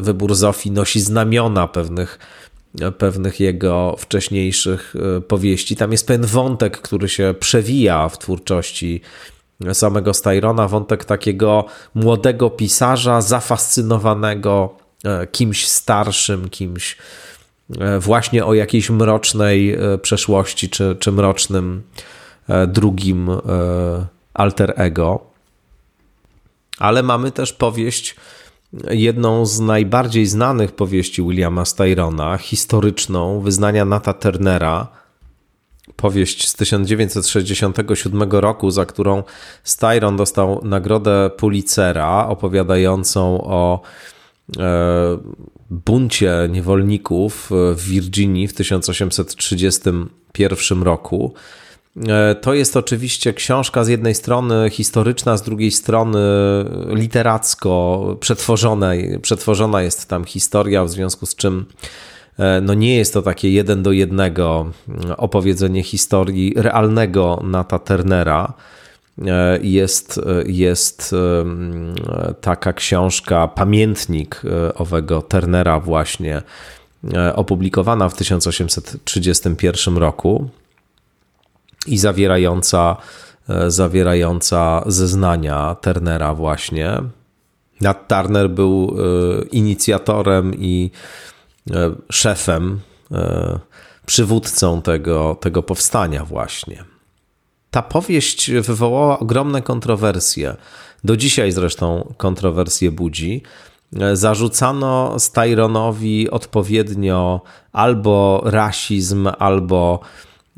wybór 0.00 0.34
Zofii 0.34 0.70
nosi 0.70 1.00
znamiona 1.00 1.68
pewnych 1.68 2.18
pewnych 2.98 3.40
jego 3.40 3.96
wcześniejszych 3.98 4.94
e, 5.16 5.20
powieści. 5.20 5.76
Tam 5.76 5.92
jest 5.92 6.06
pewien 6.06 6.26
wątek, 6.26 6.80
który 6.80 7.08
się 7.08 7.34
przewija 7.40 8.08
w 8.08 8.18
twórczości 8.18 9.00
samego 9.72 10.14
Styrona, 10.14 10.68
wątek 10.68 11.04
takiego 11.04 11.64
młodego 11.94 12.50
pisarza 12.50 13.20
zafascynowanego 13.20 14.76
e, 14.80 14.83
kimś 15.32 15.68
starszym, 15.68 16.50
kimś 16.50 16.96
e, 17.80 17.98
właśnie 17.98 18.44
o 18.44 18.54
jakiejś 18.54 18.90
mrocznej 18.90 19.78
przeszłości 20.02 20.68
czy, 20.68 20.96
czy 21.00 21.12
mrocznym 21.12 21.82
drugim 22.68 23.30
alter 24.34 24.72
ego. 24.76 25.26
Ale 26.78 27.02
mamy 27.02 27.30
też 27.30 27.52
powieść 27.52 28.16
jedną 28.90 29.46
z 29.46 29.60
najbardziej 29.60 30.26
znanych 30.26 30.72
powieści 30.72 31.22
Williama 31.22 31.64
Styrona, 31.64 32.38
historyczną, 32.38 33.40
wyznania 33.40 33.84
Nata 33.84 34.12
Turnera, 34.12 34.88
powieść 35.96 36.48
z 36.48 36.54
1967 36.54 38.22
roku, 38.30 38.70
za 38.70 38.86
którą 38.86 39.22
Styron 39.64 40.16
dostał 40.16 40.60
nagrodę 40.64 41.30
Pulitzera, 41.36 42.26
opowiadającą 42.26 43.44
o 43.44 43.80
e, 43.82 44.13
buncie 45.70 46.48
niewolników 46.50 47.50
w 47.50 47.84
Virginii 47.88 48.48
w 48.48 48.54
1831 48.54 50.82
roku. 50.82 51.34
E, 52.08 52.34
to 52.34 52.54
jest 52.54 52.76
oczywiście 52.76 53.32
książka 53.32 53.84
z 53.84 53.88
jednej 53.88 54.14
strony 54.14 54.70
historyczna, 54.70 55.36
z 55.36 55.42
drugiej 55.42 55.70
strony 55.70 56.18
literacko 56.88 58.16
przetworzona, 58.20 58.90
przetworzona 59.22 59.82
jest 59.82 60.08
tam 60.08 60.24
historia, 60.24 60.84
w 60.84 60.90
związku 60.90 61.26
z 61.26 61.34
czym 61.34 61.66
e, 62.38 62.60
no 62.60 62.74
nie 62.74 62.96
jest 62.96 63.12
to 63.12 63.22
takie 63.22 63.50
jeden 63.50 63.82
do 63.82 63.92
jednego 63.92 64.70
opowiedzenie 65.16 65.82
historii 65.82 66.52
realnego 66.56 67.42
Nata 67.44 67.78
Turnera. 67.78 68.52
E, 69.26 69.58
jest, 69.62 70.20
jest 70.46 71.14
taka 72.40 72.72
książka, 72.72 73.48
pamiętnik 73.48 74.42
owego 74.74 75.22
Turnera 75.22 75.80
właśnie, 75.80 76.42
opublikowana 77.34 78.08
w 78.08 78.14
1831 78.14 79.96
roku 79.96 80.50
i 81.86 81.98
zawierająca, 81.98 82.96
e, 83.48 83.70
zawierająca 83.70 84.82
zeznania 84.86 85.76
Turnera 85.80 86.34
właśnie. 86.34 87.02
Nat 87.80 88.08
Turner 88.08 88.50
był 88.50 88.96
e, 88.98 89.44
inicjatorem 89.44 90.54
i 90.54 90.90
e, 91.70 91.94
szefem, 92.10 92.80
przywódcą 94.06 94.82
tego, 94.82 95.36
tego 95.40 95.62
powstania 95.62 96.24
właśnie. 96.24 96.84
Ta 97.74 97.82
powieść 97.82 98.50
wywołała 98.50 99.18
ogromne 99.18 99.62
kontrowersje. 99.62 100.56
Do 101.04 101.16
dzisiaj 101.16 101.52
zresztą 101.52 102.14
kontrowersje 102.16 102.90
budzi. 102.90 103.42
Zarzucano 104.12 105.18
Styronowi 105.18 106.30
odpowiednio 106.30 107.40
albo 107.72 108.42
rasizm, 108.44 109.28
albo 109.38 110.00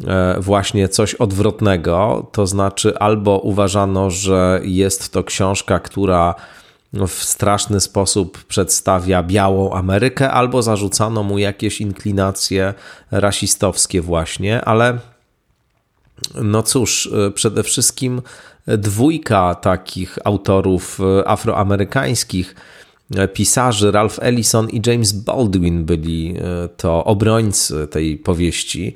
E, 0.04 0.40
właśnie 0.40 0.88
coś 0.88 1.14
odwrotnego, 1.14 2.26
to 2.32 2.46
znaczy 2.46 2.98
albo 2.98 3.38
uważano, 3.38 4.10
że 4.10 4.60
jest 4.64 5.12
to 5.12 5.24
książka, 5.24 5.78
która 5.78 6.34
w 6.92 7.12
straszny 7.12 7.80
sposób 7.80 8.44
przedstawia 8.44 9.22
białą 9.22 9.72
Amerykę, 9.72 10.30
albo 10.30 10.62
zarzucano 10.62 11.22
mu 11.22 11.38
jakieś 11.38 11.80
inklinacje 11.80 12.74
rasistowskie 13.10 14.02
właśnie, 14.02 14.64
ale 14.64 14.98
no 16.34 16.62
cóż, 16.62 17.10
e, 17.26 17.30
przede 17.30 17.62
wszystkim 17.62 18.22
dwójka 18.66 19.54
takich 19.54 20.18
autorów 20.24 20.98
e, 21.00 21.28
afroamerykańskich, 21.28 22.54
pisarzy 23.34 23.90
Ralph 23.90 24.18
Ellison 24.20 24.70
i 24.70 24.82
James 24.86 25.12
Baldwin 25.12 25.84
byli 25.84 26.34
to 26.76 27.04
obrońcy 27.04 27.86
tej 27.86 28.16
powieści. 28.16 28.94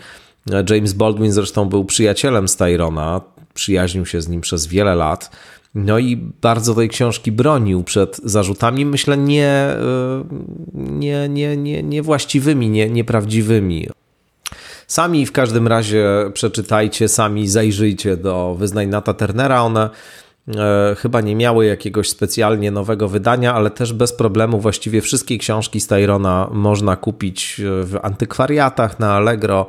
James 0.71 0.93
Baldwin 0.93 1.33
zresztą 1.33 1.69
był 1.69 1.85
przyjacielem 1.85 2.49
Styrona, 2.49 3.21
przyjaźnił 3.55 4.07
się 4.07 4.21
z 4.21 4.29
nim 4.29 4.41
przez 4.41 4.67
wiele 4.67 4.95
lat. 4.95 5.31
No 5.75 5.99
i 5.99 6.17
bardzo 6.17 6.75
tej 6.75 6.89
książki 6.89 7.33
bronił 7.33 7.85
przed 7.85 8.21
zarzutami, 8.25 8.87
myślę, 8.87 9.17
nie, 9.17 9.77
nie, 10.75 11.29
nie, 11.29 11.57
nie, 11.57 11.83
niewłaściwymi, 11.83 12.69
nie, 12.69 12.91
nieprawdziwymi. 12.91 13.89
Sami 14.91 15.27
w 15.27 15.33
każdym 15.33 15.69
razie 15.69 16.05
przeczytajcie, 16.35 17.09
sami 17.09 17.49
zajrzyjcie 17.49 18.17
do 18.17 18.55
wyznań 18.59 18.89
Nata 18.89 19.15
Turnera. 19.15 19.63
One 19.63 19.91
e, 20.49 20.97
chyba 20.99 21.21
nie 21.21 21.37
miały 21.37 21.67
jakiegoś 21.67 22.09
specjalnie 22.09 22.71
nowego 22.71 23.09
wydania, 23.09 23.55
ale 23.55 23.71
też 23.71 23.93
bez 23.93 24.13
problemu 24.13 24.61
właściwie 24.61 25.01
wszystkie 25.01 25.39
książki 25.39 25.81
Styrona 25.81 26.49
można 26.53 26.97
kupić 26.97 27.61
w 27.65 27.99
antykwariatach 28.03 28.99
na 28.99 29.15
Allegro. 29.15 29.67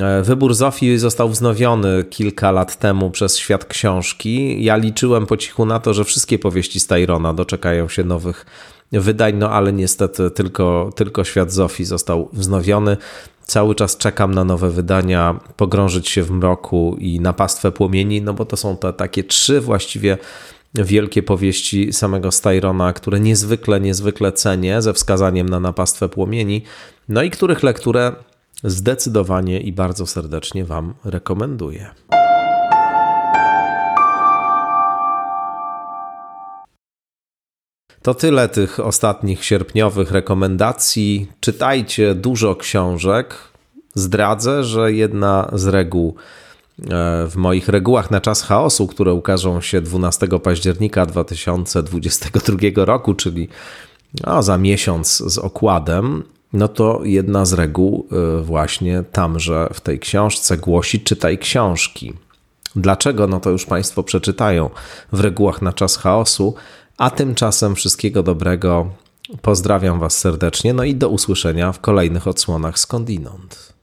E, 0.00 0.22
wybór 0.22 0.54
Zofii 0.54 0.98
został 0.98 1.28
wznowiony 1.28 2.04
kilka 2.10 2.50
lat 2.50 2.78
temu 2.78 3.10
przez 3.10 3.38
świat 3.38 3.64
książki. 3.64 4.64
Ja 4.64 4.76
liczyłem 4.76 5.26
po 5.26 5.36
cichu 5.36 5.66
na 5.66 5.80
to, 5.80 5.94
że 5.94 6.04
wszystkie 6.04 6.38
powieści 6.38 6.80
Styrona 6.80 7.34
doczekają 7.34 7.88
się 7.88 8.04
nowych 8.04 8.46
wydań, 9.00 9.36
no 9.36 9.50
ale 9.50 9.72
niestety 9.72 10.30
tylko, 10.30 10.90
tylko 10.96 11.24
świat 11.24 11.52
Zofii 11.52 11.84
został 11.84 12.28
wznowiony. 12.32 12.96
Cały 13.46 13.74
czas 13.74 13.96
czekam 13.96 14.34
na 14.34 14.44
nowe 14.44 14.70
wydania, 14.70 15.40
pogrążyć 15.56 16.08
się 16.08 16.22
w 16.22 16.30
mroku 16.30 16.96
i 16.98 17.20
na 17.20 17.32
pastwę 17.32 17.72
płomieni, 17.72 18.22
no 18.22 18.34
bo 18.34 18.44
to 18.44 18.56
są 18.56 18.76
te 18.76 18.92
takie 18.92 19.24
trzy 19.24 19.60
właściwie 19.60 20.18
wielkie 20.74 21.22
powieści 21.22 21.92
samego 21.92 22.32
Styrona, 22.32 22.92
które 22.92 23.20
niezwykle, 23.20 23.80
niezwykle 23.80 24.32
cenię, 24.32 24.82
ze 24.82 24.92
wskazaniem 24.92 25.48
na 25.48 25.60
napastwę 25.60 26.08
płomieni, 26.08 26.62
no 27.08 27.22
i 27.22 27.30
których 27.30 27.62
lekturę 27.62 28.12
zdecydowanie 28.64 29.60
i 29.60 29.72
bardzo 29.72 30.06
serdecznie 30.06 30.64
Wam 30.64 30.94
rekomenduję. 31.04 31.90
To 38.04 38.14
tyle 38.14 38.48
tych 38.48 38.80
ostatnich 38.80 39.44
sierpniowych 39.44 40.10
rekomendacji. 40.10 41.28
Czytajcie 41.40 42.14
dużo 42.14 42.56
książek. 42.56 43.34
Zdradzę, 43.94 44.64
że 44.64 44.92
jedna 44.92 45.50
z 45.52 45.66
reguł 45.66 46.14
e, 46.78 46.84
w 47.28 47.36
moich 47.36 47.68
regułach 47.68 48.10
na 48.10 48.20
czas 48.20 48.42
chaosu, 48.42 48.86
które 48.86 49.12
ukażą 49.12 49.60
się 49.60 49.80
12 49.80 50.28
października 50.42 51.06
2022 51.06 52.84
roku, 52.84 53.14
czyli 53.14 53.48
a 54.22 54.42
za 54.42 54.58
miesiąc 54.58 55.16
z 55.26 55.38
okładem, 55.38 56.22
no 56.52 56.68
to 56.68 57.00
jedna 57.04 57.44
z 57.44 57.52
reguł 57.52 58.06
y, 58.40 58.42
właśnie 58.42 59.04
tamże 59.12 59.68
w 59.72 59.80
tej 59.80 59.98
książce 59.98 60.56
głosi 60.56 61.00
czytaj 61.00 61.38
książki. 61.38 62.12
Dlaczego? 62.76 63.26
No 63.26 63.40
to 63.40 63.50
już 63.50 63.66
Państwo 63.66 64.02
przeczytają 64.02 64.70
w 65.12 65.20
regułach 65.20 65.62
na 65.62 65.72
czas 65.72 65.96
chaosu, 65.96 66.54
a 66.98 67.10
tymczasem 67.10 67.74
wszystkiego 67.74 68.22
dobrego. 68.22 68.90
Pozdrawiam 69.42 70.00
Was 70.00 70.18
serdecznie, 70.18 70.74
no 70.74 70.84
i 70.84 70.94
do 70.94 71.08
usłyszenia 71.08 71.72
w 71.72 71.80
kolejnych 71.80 72.26
odsłonach 72.26 72.78
skądinąd. 72.78 73.73